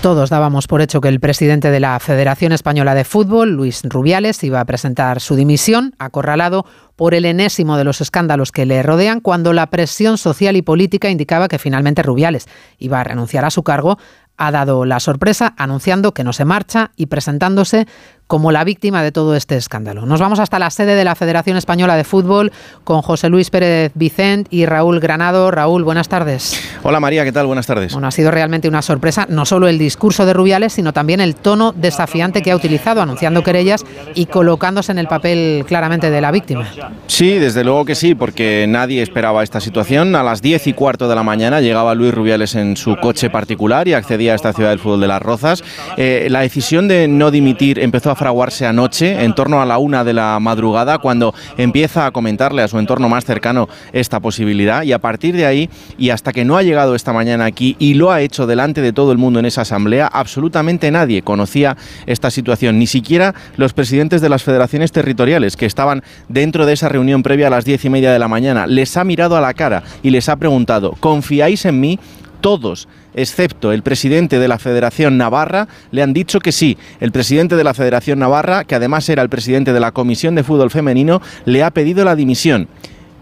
Todos 0.00 0.30
dábamos 0.30 0.66
por 0.66 0.80
hecho 0.80 1.00
que 1.00 1.08
el 1.08 1.20
presidente 1.20 1.70
de 1.70 1.78
la 1.78 1.98
Federación 2.00 2.52
Española 2.52 2.94
de 2.94 3.04
Fútbol, 3.04 3.50
Luis 3.50 3.82
Rubiales, 3.84 4.42
iba 4.42 4.58
a 4.58 4.64
presentar 4.64 5.20
su 5.20 5.36
dimisión, 5.36 5.94
acorralado 5.98 6.64
por 6.96 7.14
el 7.14 7.24
enésimo 7.24 7.76
de 7.76 7.84
los 7.84 8.00
escándalos 8.00 8.52
que 8.52 8.66
le 8.66 8.82
rodean, 8.82 9.20
cuando 9.20 9.52
la 9.52 9.66
presión 9.68 10.18
social 10.18 10.56
y 10.56 10.62
política 10.62 11.10
indicaba 11.10 11.46
que 11.46 11.58
finalmente 11.58 12.02
Rubiales 12.02 12.48
iba 12.78 13.00
a 13.00 13.04
renunciar 13.04 13.44
a 13.44 13.50
su 13.50 13.62
cargo, 13.62 13.98
ha 14.36 14.50
dado 14.50 14.84
la 14.84 14.98
sorpresa 14.98 15.54
anunciando 15.56 16.14
que 16.14 16.24
no 16.24 16.32
se 16.32 16.44
marcha 16.44 16.90
y 16.96 17.06
presentándose 17.06 17.86
como 18.32 18.50
la 18.50 18.64
víctima 18.64 19.02
de 19.02 19.12
todo 19.12 19.36
este 19.36 19.56
escándalo. 19.56 20.06
Nos 20.06 20.18
vamos 20.18 20.38
hasta 20.38 20.58
la 20.58 20.70
sede 20.70 20.94
de 20.94 21.04
la 21.04 21.14
Federación 21.14 21.58
Española 21.58 21.96
de 21.96 22.04
Fútbol 22.04 22.50
con 22.82 23.02
José 23.02 23.28
Luis 23.28 23.50
Pérez 23.50 23.92
Vicent 23.94 24.46
y 24.48 24.64
Raúl 24.64 25.00
Granado. 25.00 25.50
Raúl, 25.50 25.84
buenas 25.84 26.08
tardes. 26.08 26.58
Hola 26.82 26.98
María, 26.98 27.24
¿qué 27.24 27.32
tal? 27.32 27.44
Buenas 27.44 27.66
tardes. 27.66 27.92
Bueno, 27.92 28.08
ha 28.08 28.10
sido 28.10 28.30
realmente 28.30 28.68
una 28.68 28.80
sorpresa, 28.80 29.26
no 29.28 29.44
solo 29.44 29.68
el 29.68 29.76
discurso 29.78 30.24
de 30.24 30.32
Rubiales, 30.32 30.72
sino 30.72 30.94
también 30.94 31.20
el 31.20 31.34
tono 31.34 31.72
desafiante 31.72 32.40
que 32.40 32.52
ha 32.52 32.56
utilizado, 32.56 33.02
anunciando 33.02 33.42
querellas 33.42 33.84
y 34.14 34.24
colocándose 34.24 34.92
en 34.92 34.98
el 34.98 35.08
papel 35.08 35.66
claramente 35.68 36.08
de 36.08 36.20
la 36.22 36.30
víctima. 36.30 36.66
Sí, 37.08 37.34
desde 37.34 37.64
luego 37.64 37.84
que 37.84 37.94
sí, 37.94 38.14
porque 38.14 38.64
nadie 38.66 39.02
esperaba 39.02 39.42
esta 39.42 39.60
situación. 39.60 40.16
A 40.16 40.22
las 40.22 40.40
diez 40.40 40.66
y 40.66 40.72
cuarto 40.72 41.06
de 41.06 41.14
la 41.14 41.22
mañana 41.22 41.60
llegaba 41.60 41.94
Luis 41.94 42.14
Rubiales 42.14 42.54
en 42.54 42.78
su 42.78 42.96
coche 42.96 43.28
particular 43.28 43.88
y 43.88 43.92
accedía 43.92 44.32
a 44.32 44.36
esta 44.36 44.54
ciudad 44.54 44.70
del 44.70 44.78
fútbol 44.78 45.02
de 45.02 45.08
Las 45.08 45.20
Rozas. 45.20 45.62
Eh, 45.98 46.28
la 46.30 46.40
decisión 46.40 46.88
de 46.88 47.08
no 47.08 47.30
dimitir 47.30 47.78
empezó 47.78 48.10
a 48.10 48.21
fraguarse 48.22 48.66
anoche, 48.66 49.24
en 49.24 49.34
torno 49.34 49.60
a 49.60 49.66
la 49.66 49.78
una 49.78 50.04
de 50.04 50.12
la 50.12 50.38
madrugada, 50.38 50.98
cuando 50.98 51.34
empieza 51.56 52.06
a 52.06 52.12
comentarle 52.12 52.62
a 52.62 52.68
su 52.68 52.78
entorno 52.78 53.08
más 53.08 53.24
cercano 53.24 53.68
esta 53.92 54.20
posibilidad. 54.20 54.84
Y 54.84 54.92
a 54.92 55.00
partir 55.00 55.34
de 55.34 55.44
ahí, 55.44 55.68
y 55.98 56.10
hasta 56.10 56.32
que 56.32 56.44
no 56.44 56.56
ha 56.56 56.62
llegado 56.62 56.94
esta 56.94 57.12
mañana 57.12 57.46
aquí 57.46 57.74
y 57.80 57.94
lo 57.94 58.12
ha 58.12 58.20
hecho 58.20 58.46
delante 58.46 58.80
de 58.80 58.92
todo 58.92 59.10
el 59.10 59.18
mundo 59.18 59.40
en 59.40 59.46
esa 59.46 59.62
asamblea, 59.62 60.06
absolutamente 60.06 60.92
nadie 60.92 61.22
conocía 61.22 61.76
esta 62.06 62.30
situación, 62.30 62.78
ni 62.78 62.86
siquiera 62.86 63.34
los 63.56 63.72
presidentes 63.72 64.20
de 64.20 64.28
las 64.28 64.44
federaciones 64.44 64.92
territoriales 64.92 65.56
que 65.56 65.66
estaban 65.66 66.04
dentro 66.28 66.64
de 66.64 66.74
esa 66.74 66.88
reunión 66.88 67.24
previa 67.24 67.48
a 67.48 67.50
las 67.50 67.64
diez 67.64 67.84
y 67.84 67.90
media 67.90 68.12
de 68.12 68.20
la 68.20 68.28
mañana. 68.28 68.68
Les 68.68 68.96
ha 68.96 69.02
mirado 69.02 69.36
a 69.36 69.40
la 69.40 69.52
cara 69.52 69.82
y 70.00 70.10
les 70.10 70.28
ha 70.28 70.36
preguntado, 70.36 70.92
¿confiáis 71.00 71.64
en 71.64 71.80
mí? 71.80 71.98
Todos 72.42 72.88
excepto 73.14 73.72
el 73.72 73.82
presidente 73.82 74.38
de 74.38 74.48
la 74.48 74.58
Federación 74.58 75.16
Navarra, 75.16 75.68
le 75.92 76.02
han 76.02 76.12
dicho 76.12 76.40
que 76.40 76.52
sí. 76.52 76.76
El 77.00 77.12
presidente 77.12 77.56
de 77.56 77.64
la 77.64 77.72
Federación 77.72 78.18
Navarra, 78.18 78.64
que 78.64 78.74
además 78.74 79.08
era 79.08 79.22
el 79.22 79.28
presidente 79.28 79.72
de 79.72 79.80
la 79.80 79.92
Comisión 79.92 80.34
de 80.34 80.42
Fútbol 80.42 80.70
Femenino, 80.70 81.22
le 81.44 81.62
ha 81.62 81.70
pedido 81.70 82.04
la 82.04 82.16
dimisión. 82.16 82.68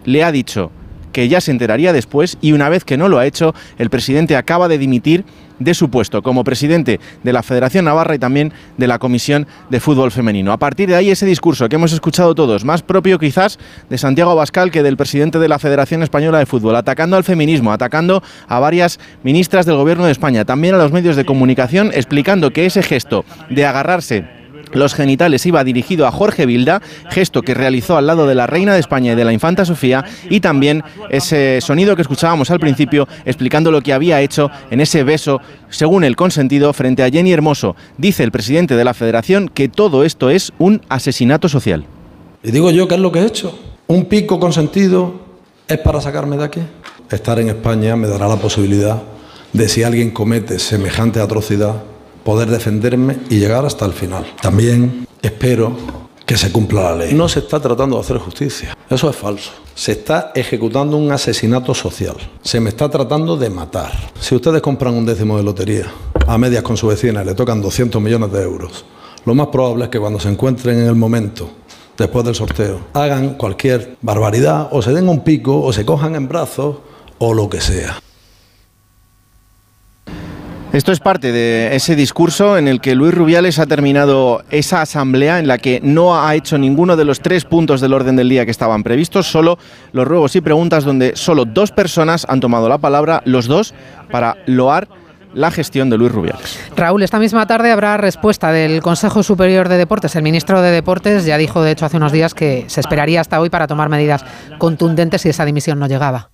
Le 0.06 0.24
ha 0.24 0.32
dicho 0.32 0.72
que 1.12 1.28
ya 1.28 1.40
se 1.40 1.50
enteraría 1.50 1.92
después 1.92 2.38
y 2.40 2.52
una 2.52 2.68
vez 2.68 2.84
que 2.84 2.96
no 2.96 3.08
lo 3.08 3.18
ha 3.18 3.26
hecho, 3.26 3.54
el 3.78 3.90
presidente 3.90 4.36
acaba 4.36 4.68
de 4.68 4.78
dimitir 4.78 5.24
de 5.60 5.74
su 5.74 5.90
puesto 5.90 6.22
como 6.22 6.42
presidente 6.42 6.98
de 7.22 7.32
la 7.32 7.42
Federación 7.42 7.84
Navarra 7.84 8.14
y 8.14 8.18
también 8.18 8.52
de 8.76 8.86
la 8.86 8.98
Comisión 8.98 9.46
de 9.68 9.78
Fútbol 9.78 10.10
Femenino. 10.10 10.52
A 10.52 10.56
partir 10.56 10.88
de 10.88 10.96
ahí 10.96 11.10
ese 11.10 11.26
discurso 11.26 11.68
que 11.68 11.76
hemos 11.76 11.92
escuchado 11.92 12.34
todos, 12.34 12.64
más 12.64 12.82
propio 12.82 13.18
quizás 13.18 13.58
de 13.88 13.98
Santiago 13.98 14.32
Abascal 14.32 14.70
que 14.70 14.82
del 14.82 14.96
presidente 14.96 15.38
de 15.38 15.48
la 15.48 15.58
Federación 15.58 16.02
Española 16.02 16.38
de 16.38 16.46
Fútbol, 16.46 16.76
atacando 16.76 17.16
al 17.16 17.24
feminismo, 17.24 17.72
atacando 17.72 18.22
a 18.48 18.58
varias 18.58 18.98
ministras 19.22 19.66
del 19.66 19.76
Gobierno 19.76 20.06
de 20.06 20.12
España, 20.12 20.44
también 20.44 20.74
a 20.74 20.78
los 20.78 20.92
medios 20.92 21.16
de 21.16 21.26
comunicación, 21.26 21.90
explicando 21.92 22.52
que 22.52 22.66
ese 22.66 22.82
gesto 22.82 23.24
de 23.50 23.66
agarrarse 23.66 24.39
los 24.72 24.94
genitales 24.94 25.44
iba 25.46 25.64
dirigido 25.64 26.06
a 26.06 26.12
Jorge 26.12 26.46
Vilda, 26.46 26.80
gesto 27.10 27.42
que 27.42 27.54
realizó 27.54 27.96
al 27.96 28.06
lado 28.06 28.26
de 28.26 28.34
la 28.34 28.46
Reina 28.46 28.74
de 28.74 28.80
España 28.80 29.12
y 29.12 29.16
de 29.16 29.24
la 29.24 29.32
Infanta 29.32 29.64
Sofía, 29.64 30.04
y 30.28 30.40
también 30.40 30.82
ese 31.10 31.60
sonido 31.60 31.96
que 31.96 32.02
escuchábamos 32.02 32.50
al 32.50 32.60
principio 32.60 33.08
explicando 33.24 33.70
lo 33.70 33.82
que 33.82 33.92
había 33.92 34.20
hecho 34.20 34.50
en 34.70 34.80
ese 34.80 35.04
beso, 35.04 35.40
según 35.68 36.04
el 36.04 36.16
consentido, 36.16 36.72
frente 36.72 37.02
a 37.02 37.10
Jenny 37.10 37.32
Hermoso. 37.32 37.76
Dice 37.98 38.22
el 38.22 38.32
presidente 38.32 38.76
de 38.76 38.84
la 38.84 38.94
Federación 38.94 39.48
que 39.48 39.68
todo 39.68 40.04
esto 40.04 40.30
es 40.30 40.52
un 40.58 40.82
asesinato 40.88 41.48
social. 41.48 41.84
Y 42.42 42.50
digo 42.50 42.70
yo, 42.70 42.88
¿qué 42.88 42.94
es 42.94 43.00
lo 43.00 43.12
que 43.12 43.20
he 43.20 43.26
hecho? 43.26 43.58
Un 43.86 44.06
pico 44.06 44.40
consentido 44.40 45.20
es 45.68 45.78
para 45.78 46.00
sacarme 46.00 46.36
de 46.36 46.44
aquí. 46.44 46.60
Estar 47.10 47.38
en 47.40 47.48
España 47.48 47.96
me 47.96 48.08
dará 48.08 48.28
la 48.28 48.36
posibilidad 48.36 49.02
de 49.52 49.68
si 49.68 49.82
alguien 49.82 50.10
comete 50.10 50.58
semejante 50.58 51.20
atrocidad, 51.20 51.82
poder 52.24 52.50
defenderme 52.50 53.18
y 53.28 53.38
llegar 53.38 53.64
hasta 53.64 53.86
el 53.86 53.92
final. 53.92 54.26
También 54.40 55.06
espero 55.22 55.72
que 56.30 56.36
se 56.36 56.52
cumpla 56.52 56.82
la 56.82 56.96
ley. 56.96 57.12
No 57.12 57.28
se 57.28 57.40
está 57.40 57.58
tratando 57.58 57.96
de 57.96 58.02
hacer 58.02 58.18
justicia. 58.18 58.76
Eso 58.88 59.10
es 59.10 59.16
falso. 59.16 59.50
Se 59.74 59.92
está 59.92 60.30
ejecutando 60.34 60.96
un 60.96 61.10
asesinato 61.10 61.74
social. 61.74 62.14
Se 62.42 62.60
me 62.60 62.68
está 62.68 62.88
tratando 62.88 63.36
de 63.36 63.50
matar. 63.50 63.90
Si 64.20 64.34
ustedes 64.34 64.62
compran 64.62 64.94
un 64.94 65.04
décimo 65.04 65.36
de 65.36 65.42
lotería 65.42 65.90
a 66.26 66.38
medias 66.38 66.62
con 66.62 66.76
su 66.76 66.86
vecina 66.86 67.24
le 67.24 67.34
tocan 67.34 67.60
200 67.60 68.00
millones 68.00 68.30
de 68.30 68.42
euros, 68.42 68.84
lo 69.24 69.34
más 69.34 69.48
probable 69.48 69.84
es 69.84 69.90
que 69.90 69.98
cuando 69.98 70.20
se 70.20 70.28
encuentren 70.28 70.78
en 70.78 70.86
el 70.86 70.94
momento 70.94 71.50
después 71.98 72.24
del 72.24 72.34
sorteo, 72.34 72.80
hagan 72.94 73.34
cualquier 73.34 73.96
barbaridad 74.00 74.68
o 74.70 74.80
se 74.80 74.92
den 74.92 75.08
un 75.08 75.24
pico 75.24 75.60
o 75.60 75.72
se 75.72 75.84
cojan 75.84 76.14
en 76.14 76.28
brazos 76.28 76.76
o 77.18 77.34
lo 77.34 77.50
que 77.50 77.60
sea. 77.60 78.00
Esto 80.72 80.92
es 80.92 81.00
parte 81.00 81.32
de 81.32 81.74
ese 81.74 81.96
discurso 81.96 82.56
en 82.56 82.68
el 82.68 82.80
que 82.80 82.94
Luis 82.94 83.12
Rubiales 83.12 83.58
ha 83.58 83.66
terminado 83.66 84.44
esa 84.50 84.82
asamblea 84.82 85.40
en 85.40 85.48
la 85.48 85.58
que 85.58 85.80
no 85.82 86.22
ha 86.22 86.32
hecho 86.36 86.58
ninguno 86.58 86.96
de 86.96 87.04
los 87.04 87.18
tres 87.18 87.44
puntos 87.44 87.80
del 87.80 87.92
orden 87.92 88.14
del 88.14 88.28
día 88.28 88.44
que 88.44 88.52
estaban 88.52 88.84
previstos, 88.84 89.26
solo 89.26 89.58
los 89.90 90.06
ruegos 90.06 90.36
y 90.36 90.40
preguntas 90.40 90.84
donde 90.84 91.16
solo 91.16 91.44
dos 91.44 91.72
personas 91.72 92.24
han 92.28 92.38
tomado 92.38 92.68
la 92.68 92.78
palabra, 92.78 93.20
los 93.24 93.48
dos, 93.48 93.74
para 94.12 94.36
loar 94.46 94.86
la 95.34 95.50
gestión 95.50 95.90
de 95.90 95.98
Luis 95.98 96.12
Rubiales. 96.12 96.60
Raúl, 96.76 97.02
esta 97.02 97.18
misma 97.18 97.48
tarde 97.48 97.72
habrá 97.72 97.96
respuesta 97.96 98.52
del 98.52 98.80
Consejo 98.80 99.24
Superior 99.24 99.68
de 99.68 99.76
Deportes. 99.76 100.14
El 100.14 100.22
ministro 100.22 100.62
de 100.62 100.70
Deportes 100.70 101.24
ya 101.24 101.36
dijo, 101.36 101.62
de 101.62 101.72
hecho, 101.72 101.86
hace 101.86 101.96
unos 101.96 102.12
días 102.12 102.32
que 102.32 102.66
se 102.68 102.78
esperaría 102.78 103.20
hasta 103.20 103.40
hoy 103.40 103.50
para 103.50 103.66
tomar 103.66 103.88
medidas 103.88 104.24
contundentes 104.58 105.22
si 105.22 105.30
esa 105.30 105.44
dimisión 105.44 105.80
no 105.80 105.88
llegaba. 105.88 106.30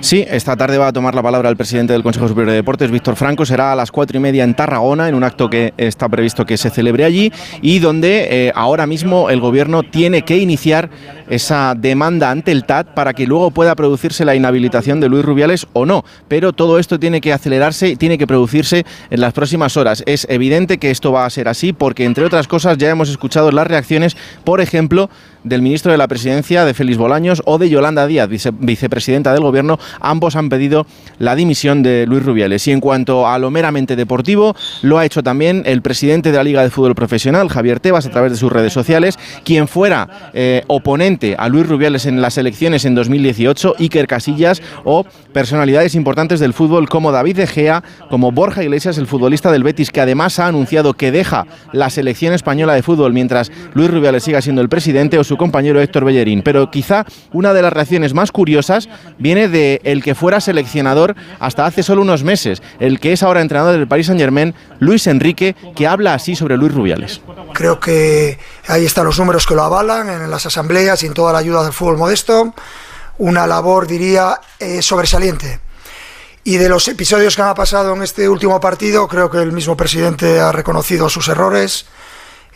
Sí, 0.00 0.24
esta 0.28 0.56
tarde 0.56 0.78
va 0.78 0.88
a 0.88 0.92
tomar 0.92 1.14
la 1.14 1.22
palabra 1.22 1.48
el 1.48 1.56
presidente 1.56 1.92
del 1.92 2.02
Consejo 2.02 2.28
Superior 2.28 2.50
de 2.50 2.56
Deportes, 2.56 2.90
Víctor 2.90 3.16
Franco. 3.16 3.46
Será 3.46 3.72
a 3.72 3.76
las 3.76 3.90
cuatro 3.90 4.16
y 4.16 4.20
media 4.20 4.44
en 4.44 4.54
Tarragona, 4.54 5.08
en 5.08 5.14
un 5.14 5.24
acto 5.24 5.48
que 5.48 5.74
está 5.76 6.08
previsto 6.08 6.44
que 6.44 6.56
se 6.56 6.70
celebre 6.70 7.04
allí 7.04 7.32
y 7.60 7.78
donde 7.78 8.28
eh, 8.30 8.52
ahora 8.54 8.86
mismo 8.86 9.30
el 9.30 9.40
Gobierno 9.40 9.82
tiene 9.82 10.22
que 10.22 10.38
iniciar 10.38 10.90
esa 11.28 11.74
demanda 11.76 12.30
ante 12.30 12.52
el 12.52 12.64
TAT 12.64 12.88
para 12.94 13.14
que 13.14 13.26
luego 13.26 13.50
pueda 13.50 13.74
producirse 13.74 14.24
la 14.24 14.34
inhabilitación 14.34 15.00
de 15.00 15.08
Luis 15.08 15.24
Rubiales 15.24 15.66
o 15.72 15.86
no. 15.86 16.04
Pero 16.28 16.52
todo 16.52 16.78
esto 16.78 16.98
tiene 16.98 17.20
que 17.20 17.32
acelerarse 17.32 17.88
y 17.88 17.96
tiene 17.96 18.18
que 18.18 18.26
producirse 18.26 18.84
en 19.10 19.20
las 19.20 19.32
próximas 19.32 19.76
horas. 19.76 20.02
Es 20.06 20.26
evidente 20.28 20.78
que 20.78 20.90
esto 20.90 21.12
va 21.12 21.24
a 21.24 21.30
ser 21.30 21.48
así 21.48 21.72
porque, 21.72 22.04
entre 22.04 22.24
otras 22.24 22.48
cosas, 22.48 22.78
ya 22.78 22.90
hemos 22.90 23.08
escuchado 23.08 23.50
las 23.50 23.66
reacciones, 23.66 24.16
por 24.44 24.60
ejemplo, 24.60 25.08
del 25.44 25.62
ministro 25.62 25.92
de 25.92 25.98
la 25.98 26.08
Presidencia, 26.08 26.64
de 26.64 26.74
Félix 26.74 26.98
Bolaños, 26.98 27.42
o 27.44 27.58
de 27.58 27.68
Yolanda 27.68 28.06
Díaz, 28.06 28.28
vicepresidenta 28.28 29.32
del 29.32 29.42
Gobierno. 29.42 29.78
Ambos 30.00 30.36
han 30.36 30.48
pedido 30.48 30.86
la 31.18 31.34
dimisión 31.34 31.82
de 31.82 32.06
Luis 32.06 32.24
Rubiales. 32.24 32.66
Y 32.68 32.72
en 32.72 32.80
cuanto 32.80 33.28
a 33.28 33.38
lo 33.38 33.50
meramente 33.50 33.96
deportivo, 33.96 34.54
lo 34.82 34.98
ha 34.98 35.04
hecho 35.04 35.22
también 35.22 35.62
el 35.66 35.82
presidente 35.82 36.30
de 36.30 36.36
la 36.36 36.44
Liga 36.44 36.62
de 36.62 36.70
Fútbol 36.70 36.94
Profesional, 36.94 37.48
Javier 37.48 37.80
Tebas, 37.80 38.06
a 38.06 38.10
través 38.10 38.32
de 38.32 38.38
sus 38.38 38.52
redes 38.52 38.72
sociales, 38.72 39.18
quien 39.44 39.68
fuera 39.68 40.30
eh, 40.34 40.62
oponente 40.66 41.36
a 41.38 41.48
Luis 41.48 41.68
Rubiales 41.68 42.06
en 42.06 42.20
las 42.20 42.38
elecciones 42.38 42.84
en 42.84 42.94
2018, 42.94 43.74
Iker 43.78 44.06
Casillas 44.06 44.62
o 44.84 45.04
personalidades 45.32 45.94
importantes 45.94 46.40
del 46.40 46.52
fútbol 46.52 46.88
como 46.88 47.12
David 47.12 47.36
De 47.36 47.46
Gea, 47.46 47.82
como 48.10 48.32
Borja 48.32 48.62
Iglesias, 48.62 48.98
el 48.98 49.06
futbolista 49.06 49.50
del 49.50 49.62
Betis, 49.62 49.90
que 49.90 50.00
además 50.00 50.38
ha 50.38 50.46
anunciado 50.46 50.94
que 50.94 51.10
deja 51.10 51.46
la 51.72 51.90
selección 51.90 52.34
española 52.34 52.74
de 52.74 52.82
fútbol 52.82 53.12
mientras 53.12 53.50
Luis 53.74 53.90
Rubiales 53.90 54.24
siga 54.24 54.42
siendo 54.42 54.62
el 54.62 54.68
presidente, 54.68 55.18
o 55.18 55.24
su 55.24 55.31
compañero 55.36 55.80
Héctor 55.80 56.04
Bellerín. 56.04 56.42
Pero 56.42 56.70
quizá 56.70 57.04
una 57.32 57.52
de 57.52 57.62
las 57.62 57.72
reacciones 57.72 58.14
más 58.14 58.32
curiosas 58.32 58.88
viene 59.18 59.48
de 59.48 59.80
el 59.84 60.02
que 60.02 60.14
fuera 60.14 60.40
seleccionador 60.40 61.14
hasta 61.40 61.66
hace 61.66 61.82
solo 61.82 62.02
unos 62.02 62.24
meses, 62.24 62.62
el 62.80 63.00
que 63.00 63.12
es 63.12 63.22
ahora 63.22 63.40
entrenador 63.40 63.72
del 63.72 63.88
Paris 63.88 64.06
Saint 64.06 64.20
Germain, 64.20 64.54
Luis 64.78 65.06
Enrique, 65.06 65.54
que 65.74 65.86
habla 65.86 66.14
así 66.14 66.36
sobre 66.36 66.56
Luis 66.56 66.72
Rubiales. 66.72 67.20
Creo 67.52 67.80
que 67.80 68.38
ahí 68.66 68.84
están 68.84 69.04
los 69.04 69.18
números 69.18 69.46
que 69.46 69.54
lo 69.54 69.62
avalan 69.62 70.08
en 70.08 70.30
las 70.30 70.46
asambleas 70.46 71.02
y 71.02 71.06
en 71.06 71.14
toda 71.14 71.32
la 71.32 71.38
ayuda 71.38 71.62
del 71.62 71.72
fútbol 71.72 71.98
modesto. 71.98 72.54
Una 73.18 73.46
labor, 73.46 73.86
diría, 73.86 74.40
eh, 74.58 74.82
sobresaliente. 74.82 75.60
Y 76.44 76.56
de 76.56 76.68
los 76.68 76.88
episodios 76.88 77.36
que 77.36 77.42
han 77.42 77.54
pasado 77.54 77.94
en 77.94 78.02
este 78.02 78.28
último 78.28 78.58
partido, 78.58 79.06
creo 79.06 79.30
que 79.30 79.38
el 79.38 79.52
mismo 79.52 79.76
presidente 79.76 80.40
ha 80.40 80.50
reconocido 80.50 81.08
sus 81.08 81.28
errores 81.28 81.86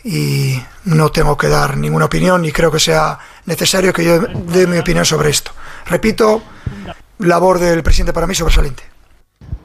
y 0.03 0.61
no 0.85 1.11
tengo 1.11 1.37
que 1.37 1.47
dar 1.47 1.77
ninguna 1.77 2.05
opinión 2.05 2.41
ni 2.41 2.51
creo 2.51 2.71
que 2.71 2.79
sea 2.79 3.19
necesario 3.45 3.93
que 3.93 4.03
yo 4.03 4.19
dé 4.19 4.67
mi 4.67 4.77
opinión 4.77 5.05
sobre 5.05 5.29
esto. 5.29 5.51
Repito, 5.85 6.41
labor 7.19 7.59
del 7.59 7.83
presidente 7.83 8.13
para 8.13 8.27
mí 8.27 8.35
sobresaliente. 8.35 8.83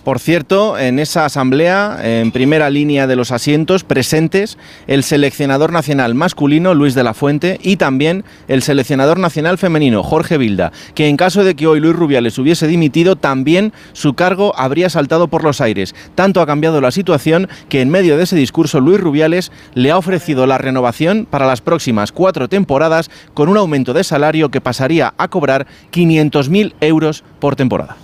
Por 0.05 0.19
cierto, 0.19 0.77
en 0.79 0.99
esa 0.99 1.25
asamblea, 1.25 1.97
en 2.03 2.33
primera 2.33 2.71
línea 2.71 3.07
de 3.07 3.15
los 3.15 3.31
asientos 3.31 3.85
presentes, 3.85 4.59
el 4.89 5.05
seleccionador 5.05 5.73
nacional 5.73 6.17
masculino, 6.17 6.75
Luis 6.75 6.95
de 6.95 7.05
la 7.05 7.15
Fuente, 7.15 7.61
y 7.63 7.77
también 7.77 8.25
el 8.49 8.65
seleccionador 8.65 9.21
nacional 9.21 9.59
femenino, 9.59 10.03
Jorge 10.03 10.39
Vilda, 10.39 10.73
que 10.97 11.07
en 11.07 11.17
caso 11.17 11.45
de 11.45 11.55
que 11.55 11.69
hoy 11.69 11.79
Luis 11.79 11.95
Rubiales 11.95 12.37
hubiese 12.39 12.67
dimitido, 12.67 13.15
también 13.15 13.73
su 13.93 14.15
cargo 14.15 14.53
habría 14.57 14.91
saltado 14.91 15.29
por 15.29 15.45
los 15.45 15.61
aires. 15.61 15.95
Tanto 16.17 16.41
ha 16.41 16.47
cambiado 16.47 16.81
la 16.81 16.91
situación 16.91 17.49
que 17.69 17.81
en 17.81 17.91
medio 17.91 18.17
de 18.17 18.25
ese 18.25 18.35
discurso 18.35 18.81
Luis 18.81 18.99
Rubiales 18.99 19.53
le 19.75 19.93
ha 19.93 19.99
ofrecido 19.99 20.49
la 20.49 20.59
renovación 20.59 21.29
para 21.31 21.47
las 21.47 21.61
próximas 21.61 22.11
cuatro 22.11 22.49
temporadas 22.49 23.09
con 23.35 23.49
un 23.49 23.57
aumento 23.57 23.93
de 23.93 24.03
salario 24.03 24.51
que 24.51 24.61
pasaría 24.61 25.15
a 25.17 25.29
cobrar 25.29 25.69
500.000 25.93 26.75
euros 26.81 27.23
por 27.39 27.55
temporada. 27.55 27.97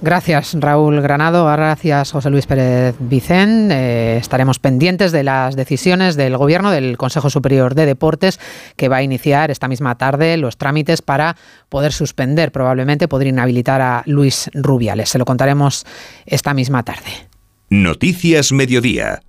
Gracias, 0.00 0.56
Raúl 0.58 1.00
Granado. 1.00 1.44
Gracias, 1.46 2.12
José 2.12 2.30
Luis 2.30 2.46
Pérez 2.46 2.94
Vicén. 3.00 3.70
Eh, 3.72 4.16
estaremos 4.18 4.58
pendientes 4.58 5.10
de 5.10 5.24
las 5.24 5.56
decisiones 5.56 6.14
del 6.16 6.36
Gobierno, 6.36 6.70
del 6.70 6.96
Consejo 6.96 7.30
Superior 7.30 7.74
de 7.74 7.86
Deportes, 7.86 8.38
que 8.76 8.88
va 8.88 8.98
a 8.98 9.02
iniciar 9.02 9.50
esta 9.50 9.66
misma 9.66 9.96
tarde 9.98 10.36
los 10.36 10.56
trámites 10.56 11.02
para 11.02 11.36
poder 11.68 11.92
suspender, 11.92 12.52
probablemente 12.52 13.08
poder 13.08 13.26
inhabilitar 13.26 13.80
a 13.80 14.02
Luis 14.06 14.50
Rubiales. 14.54 15.08
Se 15.08 15.18
lo 15.18 15.24
contaremos 15.24 15.84
esta 16.26 16.54
misma 16.54 16.84
tarde. 16.84 17.28
Noticias 17.68 18.52
Mediodía. 18.52 19.20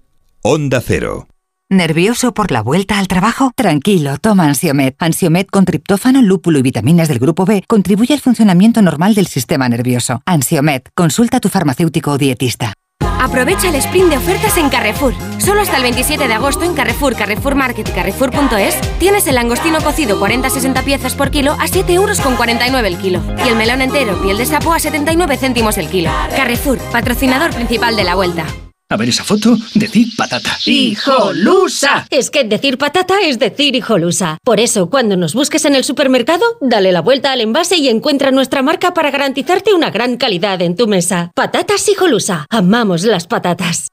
Onda 0.42 0.82
Cero. 0.82 1.28
¿Nervioso 1.72 2.34
por 2.34 2.50
la 2.50 2.64
vuelta 2.64 2.98
al 2.98 3.08
trabajo? 3.08 3.52
Tranquilo, 3.56 4.18
toma 4.18 4.46
Ansiomet. 4.46 4.96
Ansiomet 4.98 5.52
con 5.52 5.66
triptófano, 5.66 6.24
lúpulo 6.24 6.58
y 6.58 6.64
vitaminas 6.64 7.08
del 7.08 7.20
grupo 7.20 7.46
B 7.46 7.64
contribuye 7.68 8.16
al 8.16 8.22
funcionamiento 8.22 8.82
normal 8.82 9.14
del 9.14 9.28
sistema 9.28 9.70
nervioso. 9.70 10.24
Ansiomet, 10.26 10.90
consulta 10.96 11.38
a 11.38 11.40
tu 11.40 11.50
farmacéutico 11.50 12.10
o 12.10 12.18
dietista. 12.18 12.74
Aprovecha 13.22 13.70
el 13.70 13.76
sprint 13.76 14.10
de 14.10 14.18
ofertas 14.18 14.58
en 14.58 14.70
Carrefour. 14.70 15.14
Solo 15.38 15.62
hasta 15.62 15.78
el 15.78 15.84
27 15.84 16.28
de 16.28 16.34
agosto 16.34 16.64
en 16.64 16.74
Carrefour, 16.74 17.16
Carrefour 17.16 17.54
Market 17.54 17.94
Carrefour.es 17.94 18.76
tienes 18.98 19.28
el 19.28 19.36
langostino 19.36 19.80
cocido 19.80 20.20
40-60 20.20 20.84
piezas 20.84 21.14
por 21.14 21.30
kilo 21.30 21.56
a 21.60 21.68
7 21.68 21.94
euros 21.94 22.20
con 22.20 22.36
49 22.36 22.88
el 22.88 22.98
kilo. 22.98 23.22
Y 23.46 23.48
el 23.48 23.56
melón 23.56 23.84
entero, 23.84 24.20
piel 24.24 24.40
de 24.40 24.48
sapo 24.48 24.74
a 24.74 24.80
79 24.80 25.38
céntimos 25.38 25.78
el 25.78 25.88
kilo. 25.88 26.10
Carrefour, 26.36 26.80
patrocinador 26.92 27.54
principal 27.54 27.96
de 27.96 28.06
la 28.06 28.16
vuelta. 28.16 28.48
A 28.91 28.98
ver 28.98 29.10
esa 29.10 29.24
foto, 29.24 29.55
decir 29.75 30.08
patata. 30.17 30.58
¡Hijolusa! 30.65 32.08
Es 32.10 32.31
que 32.31 32.43
decir 32.43 32.79
patata 32.79 33.22
es 33.22 33.38
decir 33.38 33.75
hijolusa. 33.75 34.39
Por 34.43 34.60
eso, 34.60 34.89
cuando 34.89 35.15
nos 35.15 35.36
busques 35.36 35.63
en 35.65 35.75
el 35.75 35.84
supermercado, 35.84 36.43
dale 36.60 36.91
la 36.91 37.01
vuelta 37.01 37.31
al 37.31 37.41
envase 37.41 37.77
y 37.77 37.88
encuentra 37.88 38.31
nuestra 38.31 38.63
marca 38.63 38.96
para 38.96 39.12
garantizarte 39.12 39.75
una 39.75 39.91
gran 39.91 40.17
calidad 40.17 40.60
en 40.63 40.75
tu 40.75 40.88
mesa. 40.88 41.29
Patatas 41.36 41.88
hijolusa. 41.88 42.48
Amamos 42.50 43.03
las 43.03 43.27
patatas. 43.27 43.89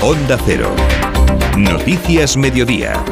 Onda 0.00 0.38
Cero. 0.46 0.74
Noticias 1.58 2.38
Mediodía. 2.38 3.04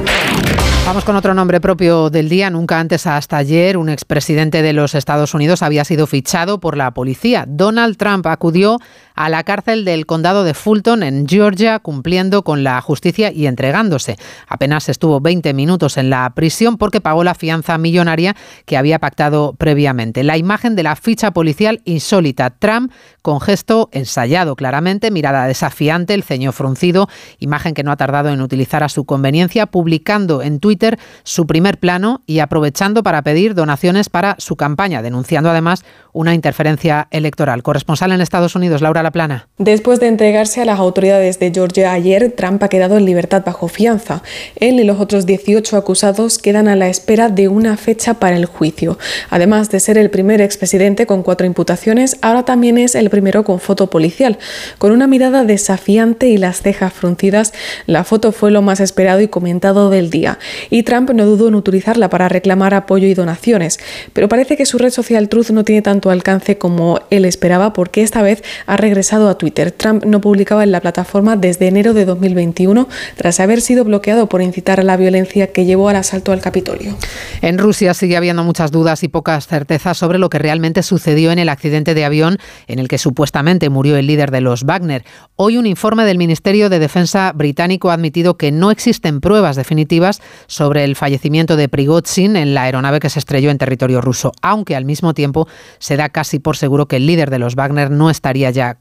Vamos 0.87 1.05
con 1.05 1.17
otro 1.17 1.35
nombre 1.35 1.61
propio 1.61 2.11
del 2.11 2.29
día. 2.29 2.49
Nunca 2.49 2.79
antes 2.79 3.09
hasta 3.09 3.39
ayer 3.39 3.77
un 3.77 3.89
expresidente 3.89 4.63
de 4.63 4.73
los 4.73 4.95
Estados 4.95 5.35
Unidos 5.35 5.65
había 5.65 5.85
sido 5.85 6.07
fichado 6.07 6.61
por 6.61 6.77
la 6.77 6.95
policía. 6.95 7.45
Donald 7.49 7.97
Trump 7.97 8.25
acudió 8.29 8.79
a 9.17 9.29
la 9.29 9.43
cárcel 9.43 9.85
del 9.85 10.07
condado 10.07 10.45
de 10.45 10.55
Fulton 10.55 11.03
en 11.03 11.27
Georgia 11.27 11.81
cumpliendo 11.81 12.45
con 12.45 12.63
la 12.63 12.81
justicia 12.81 13.33
y 13.33 13.47
entregándose. 13.47 14.17
Apenas 14.47 14.89
estuvo 14.89 15.21
20 15.21 15.55
minutos 15.55 15.97
en 15.97 16.11
la 16.11 16.31
prisión 16.35 16.77
porque 16.77 17.01
pagó 17.01 17.25
la 17.25 17.35
fianza 17.35 17.79
millonaria 17.79 18.37
que 18.67 18.77
había 18.77 18.99
pactado 18.99 19.55
previamente. 19.55 20.23
La 20.23 20.37
imagen 20.37 20.77
de 20.77 20.83
la 20.83 20.97
ficha 20.97 21.33
policial 21.33 21.81
insólita. 21.85 22.51
Trump 22.51 22.93
con 23.23 23.41
gesto 23.41 23.89
ensayado 23.93 24.55
claramente, 24.55 25.11
mirada 25.11 25.47
desafiante, 25.47 26.15
el 26.15 26.23
ceño 26.23 26.53
fruncido, 26.53 27.09
imagen 27.39 27.75
que 27.75 27.83
no 27.83 27.91
ha 27.91 27.97
tardado 27.97 28.29
en 28.29 28.41
utilizar 28.41 28.85
a 28.85 28.89
su 28.89 29.05
conveniencia, 29.05 29.67
publicando 29.67 30.43
en 30.43 30.61
Twitter 30.61 30.99
su 31.25 31.47
primer 31.47 31.79
plano 31.79 32.23
y 32.27 32.39
aprovechando 32.39 33.03
para 33.03 33.23
pedir 33.23 33.55
donaciones 33.55 34.09
para 34.09 34.37
su 34.39 34.57
campaña, 34.57 35.03
denunciando 35.03 35.51
además 35.51 35.85
una 36.13 36.35
interferencia 36.35 37.09
electoral. 37.11 37.63
Corresponsal 37.63 38.13
en 38.13 38.21
Estados 38.21 38.55
Unidos, 38.55 38.81
Laura 38.83 39.03
Laplana. 39.07 39.49
Después 39.59 40.01
de 40.01 40.09
entregarse 40.09 40.61
a 40.61 40.65
las 40.65 40.79
autoridades 40.79 41.39
de 41.39 41.51
Georgia 41.51 41.93
ayer, 41.93 42.33
Trump 42.37 42.63
ha 42.63 42.69
quedado 42.69 42.97
en 42.97 43.05
libertad 43.05 43.43
bajo 43.45 43.69
fianza. 43.69 44.23
Él 44.57 44.81
y 44.81 44.85
los 44.85 45.01
otros 45.01 45.25
18 45.25 45.77
acusados 45.77 46.39
quedan 46.39 46.69
a 46.69 46.77
la 46.77 46.89
espera 46.89 47.29
de 47.29 47.49
una 47.49 47.77
fecha 47.77 48.15
para 48.15 48.37
el 48.37 48.47
juicio. 48.47 48.99
Además 49.31 49.71
de 49.71 49.81
ser 49.81 49.97
el 49.97 50.11
primer 50.11 50.41
expresidente 50.41 51.07
con 51.07 51.23
cuatro 51.23 51.47
imputaciones, 51.47 52.19
ahora 52.21 52.45
también 52.45 52.79
es 52.79 52.95
el 52.95 53.09
primero 53.09 53.45
con 53.45 53.61
foto 53.61 53.89
policial. 53.89 54.39
Con 54.79 54.93
una 54.93 55.07
mirada 55.07 55.45
desafiante 55.45 56.29
y 56.29 56.37
las 56.37 56.61
cejas 56.61 56.93
fruncidas, 56.93 57.53
la 57.87 58.05
foto 58.05 58.33
fue 58.33 58.51
lo 58.51 58.61
más 58.61 58.81
esperado 58.81 59.21
y 59.21 59.29
comentado 59.29 59.89
del 59.89 60.11
día 60.11 60.39
y 60.71 60.83
Trump 60.83 61.11
no 61.11 61.27
dudó 61.27 61.49
en 61.49 61.55
utilizarla 61.55 62.11
para 62.11 62.29
reclamar 62.29 62.75
apoyo 62.75 63.07
y 63.07 63.15
donaciones. 63.15 63.79
Pero 64.13 64.29
parece 64.29 64.57
que 64.57 64.67
su 64.67 64.79
red 64.79 64.91
social 64.91 65.29
Truth 65.29 65.51
no 65.51 65.65
tiene 65.65 65.83
tanto 65.83 66.11
alcance 66.11 66.59
como 66.59 67.01
él 67.11 67.25
esperaba 67.25 67.73
porque 67.73 68.03
esta 68.03 68.23
vez 68.23 68.43
ha 68.67 68.77
regresado 68.97 69.29
a 69.29 69.37
Twitter. 69.37 69.73
Trump 69.73 70.07
no 70.07 70.23
publicaba 70.23 70.65
en 70.65 70.73
la 70.73 70.81
plataforma 70.81 71.37
desde 71.37 71.69
enero 71.69 71.93
de 71.93 72.07
2021 72.07 72.89
tras 73.17 73.41
haber 73.41 73.61
sido 73.61 73.85
bloqueado 73.85 74.27
por 74.27 74.41
incitar 74.41 74.81
a 74.81 74.83
la 74.83 74.97
violencia 74.97 75.49
que 75.49 75.67
llevó 75.67 75.91
al 75.91 75.97
asalto 75.97 76.33
al 76.33 76.41
Capitolio. 76.41 76.97
En 77.43 77.59
Rusia 77.59 77.93
sigue 77.93 78.17
habiendo 78.17 78.43
muchas 78.43 78.71
dudas 78.71 79.03
y 79.03 79.09
pocas 79.09 79.49
certezas 79.49 79.99
sobre 79.99 80.19
lo 80.19 80.31
que 80.31 80.39
realmente 80.39 80.83
sucedió 80.83 81.31
en 81.31 81.39
el 81.39 81.51
accidente 81.51 81.93
de 81.93 82.07
avión 82.07 82.39
en 82.69 82.79
el 82.79 82.89
que 82.89 82.97
supuestamente 82.97 83.69
murió 83.69 83.99
el 83.99 84.07
líder 84.07 84.31
de 84.31 84.41
los 84.41 84.65
Wagner. 84.65 85.05
Hoy 85.37 85.59
un 85.59 85.67
informe 85.67 86.07
del 86.07 86.17
Ministerio 86.17 86.71
de 86.71 86.79
Defensa 86.79 87.33
británico 87.33 87.91
ha 87.91 87.95
admitido 87.95 88.39
que 88.39 88.51
no 88.51 88.71
existen 88.71 89.21
pruebas 89.21 89.57
definitivas 89.57 90.23
sobre 90.47 90.85
el 90.85 90.97
fallecimiento 90.97 91.57
de 91.57 91.69
Prigozhin 91.69 92.37
en 92.37 92.55
la 92.55 92.63
aeronave 92.63 93.01
que 93.01 93.11
se 93.11 93.19
estrelló 93.19 93.51
en 93.51 93.59
territorio 93.59 94.01
ruso, 94.01 94.33
aunque 94.41 94.75
al 94.75 94.87
mismo 94.87 95.13
tiempo 95.13 95.47
se 95.81 95.99
da 95.99 96.09
casi 96.09 96.39
por 96.39 96.57
seguro 96.57 96.89
que 96.89 96.97
el 96.97 97.07
líder 97.07 97.29
de 97.29 97.39
los 97.39 97.57
Wagner 97.57 97.91
no 97.91 98.09
estaría 98.09 98.51
ya 98.51 98.75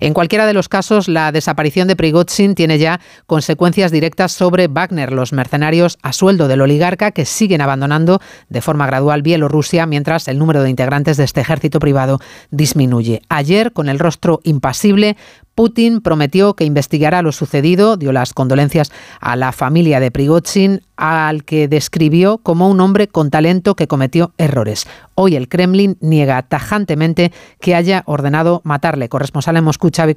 En 0.00 0.14
cualquiera 0.14 0.46
de 0.46 0.52
los 0.52 0.68
casos, 0.68 1.08
la 1.08 1.32
desaparición 1.32 1.86
de 1.88 1.96
Prigozhin 1.96 2.54
tiene 2.54 2.78
ya 2.78 3.00
consecuencias 3.26 3.92
directas 3.92 4.32
sobre 4.32 4.66
Wagner, 4.66 5.12
los 5.12 5.32
mercenarios 5.32 5.98
a 6.02 6.12
sueldo 6.12 6.48
del 6.48 6.60
oligarca 6.60 7.12
que 7.12 7.24
siguen 7.24 7.60
abandonando 7.60 8.20
de 8.48 8.60
forma 8.60 8.86
gradual 8.86 9.22
Bielorrusia 9.22 9.86
mientras 9.86 10.26
el 10.28 10.38
número 10.38 10.62
de 10.62 10.70
integrantes 10.70 11.16
de 11.16 11.24
este 11.24 11.40
ejército 11.40 11.78
privado 11.78 12.18
disminuye. 12.50 13.22
Ayer, 13.28 13.72
con 13.72 13.88
el 13.88 13.98
rostro 13.98 14.40
impasible, 14.44 15.16
Putin 15.60 16.00
prometió 16.00 16.54
que 16.54 16.64
investigará 16.64 17.20
lo 17.20 17.32
sucedido, 17.32 17.98
dio 17.98 18.12
las 18.12 18.32
condolencias 18.32 18.90
a 19.20 19.36
la 19.36 19.52
familia 19.52 20.00
de 20.00 20.10
Prigozhin, 20.10 20.80
al 20.96 21.44
que 21.44 21.68
describió 21.68 22.38
como 22.38 22.70
un 22.70 22.80
hombre 22.80 23.08
con 23.08 23.28
talento 23.28 23.74
que 23.74 23.86
cometió 23.86 24.32
errores. 24.38 24.86
Hoy 25.16 25.36
el 25.36 25.48
Kremlin 25.48 25.98
niega 26.00 26.40
tajantemente 26.42 27.30
que 27.60 27.74
haya 27.74 28.04
ordenado 28.06 28.62
matarle. 28.64 29.10
Corresponsal 29.10 29.58
en 29.58 29.64
Moscú, 29.64 29.90
Xavi 29.94 30.14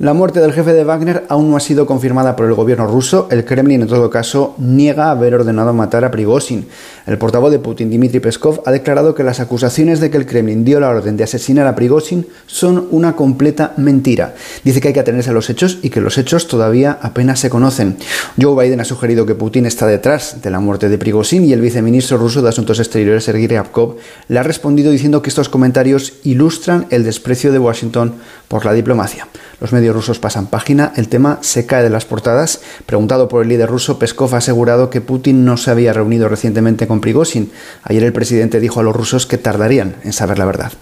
La 0.00 0.12
muerte 0.12 0.40
del 0.40 0.52
jefe 0.52 0.72
de 0.72 0.82
Wagner 0.82 1.22
aún 1.28 1.48
no 1.48 1.56
ha 1.56 1.60
sido 1.60 1.86
confirmada 1.86 2.34
por 2.34 2.46
el 2.46 2.54
gobierno 2.54 2.88
ruso. 2.88 3.28
El 3.30 3.44
Kremlin, 3.44 3.82
en 3.82 3.86
todo 3.86 4.10
caso, 4.10 4.56
niega 4.58 5.12
haber 5.12 5.36
ordenado 5.36 5.72
matar 5.72 6.04
a 6.04 6.10
Prigozhin. 6.10 6.66
El 7.06 7.16
portavoz 7.16 7.52
de 7.52 7.60
Putin, 7.60 7.90
Dmitry 7.90 8.18
Peskov, 8.18 8.60
ha 8.66 8.72
declarado 8.72 9.14
que 9.14 9.22
las 9.22 9.38
acusaciones 9.38 10.00
de 10.00 10.10
que 10.10 10.16
el 10.16 10.26
Kremlin 10.26 10.64
dio 10.64 10.80
la 10.80 10.88
orden 10.88 11.16
de 11.16 11.22
asesinar 11.22 11.68
a 11.68 11.76
Prigozhin 11.76 12.26
son 12.48 12.88
una 12.90 13.14
completa 13.14 13.72
mentira. 13.76 14.34
Dice 14.64 14.80
que 14.80 14.88
hay 14.88 14.94
que 14.94 14.98
atenerse 14.98 15.30
a 15.30 15.32
los 15.32 15.48
hechos 15.48 15.78
y 15.80 15.90
que 15.90 16.00
los 16.00 16.18
hechos 16.18 16.48
todavía 16.48 16.98
apenas 17.00 17.38
se 17.38 17.48
conocen. 17.48 17.96
Joe 18.36 18.60
Biden 18.60 18.80
ha 18.80 18.84
sugerido 18.84 19.26
que 19.26 19.36
Putin 19.36 19.64
está 19.64 19.86
detrás 19.86 20.42
de 20.42 20.50
la 20.50 20.58
muerte 20.58 20.88
de 20.88 20.98
Prigozhin 20.98 21.44
y 21.44 21.52
el 21.52 21.60
viceministro 21.60 22.18
ruso 22.18 22.42
de 22.42 22.48
Asuntos 22.48 22.80
Exteriores, 22.80 23.22
Sergei 23.22 23.46
Ryabkov, 23.46 23.94
le 24.26 24.40
ha 24.40 24.42
respondido 24.42 24.90
diciendo 24.90 25.22
que 25.22 25.28
estos 25.28 25.48
comentarios 25.48 26.14
ilustran 26.24 26.86
el 26.90 27.04
desprecio 27.04 27.52
de 27.52 27.60
Washington 27.60 28.14
por 28.48 28.64
la 28.64 28.72
diplomacia. 28.72 29.28
Los 29.60 29.72
medios 29.72 29.83
rusos 29.92 30.18
pasan 30.18 30.46
página, 30.46 30.92
el 30.96 31.08
tema 31.08 31.38
se 31.40 31.66
cae 31.66 31.82
de 31.82 31.90
las 31.90 32.04
portadas. 32.04 32.60
Preguntado 32.86 33.28
por 33.28 33.42
el 33.42 33.48
líder 33.48 33.68
ruso, 33.68 33.98
Peskov 33.98 34.34
ha 34.34 34.38
asegurado 34.38 34.90
que 34.90 35.00
Putin 35.00 35.44
no 35.44 35.56
se 35.56 35.70
había 35.70 35.92
reunido 35.92 36.28
recientemente 36.28 36.86
con 36.86 37.00
Prigozhin. 37.00 37.50
Ayer 37.82 38.02
el 38.04 38.12
presidente 38.12 38.60
dijo 38.60 38.80
a 38.80 38.82
los 38.82 38.94
rusos 38.94 39.26
que 39.26 39.38
tardarían 39.38 39.96
en 40.04 40.12
saber 40.12 40.38
la 40.38 40.44
verdad. 40.44 40.72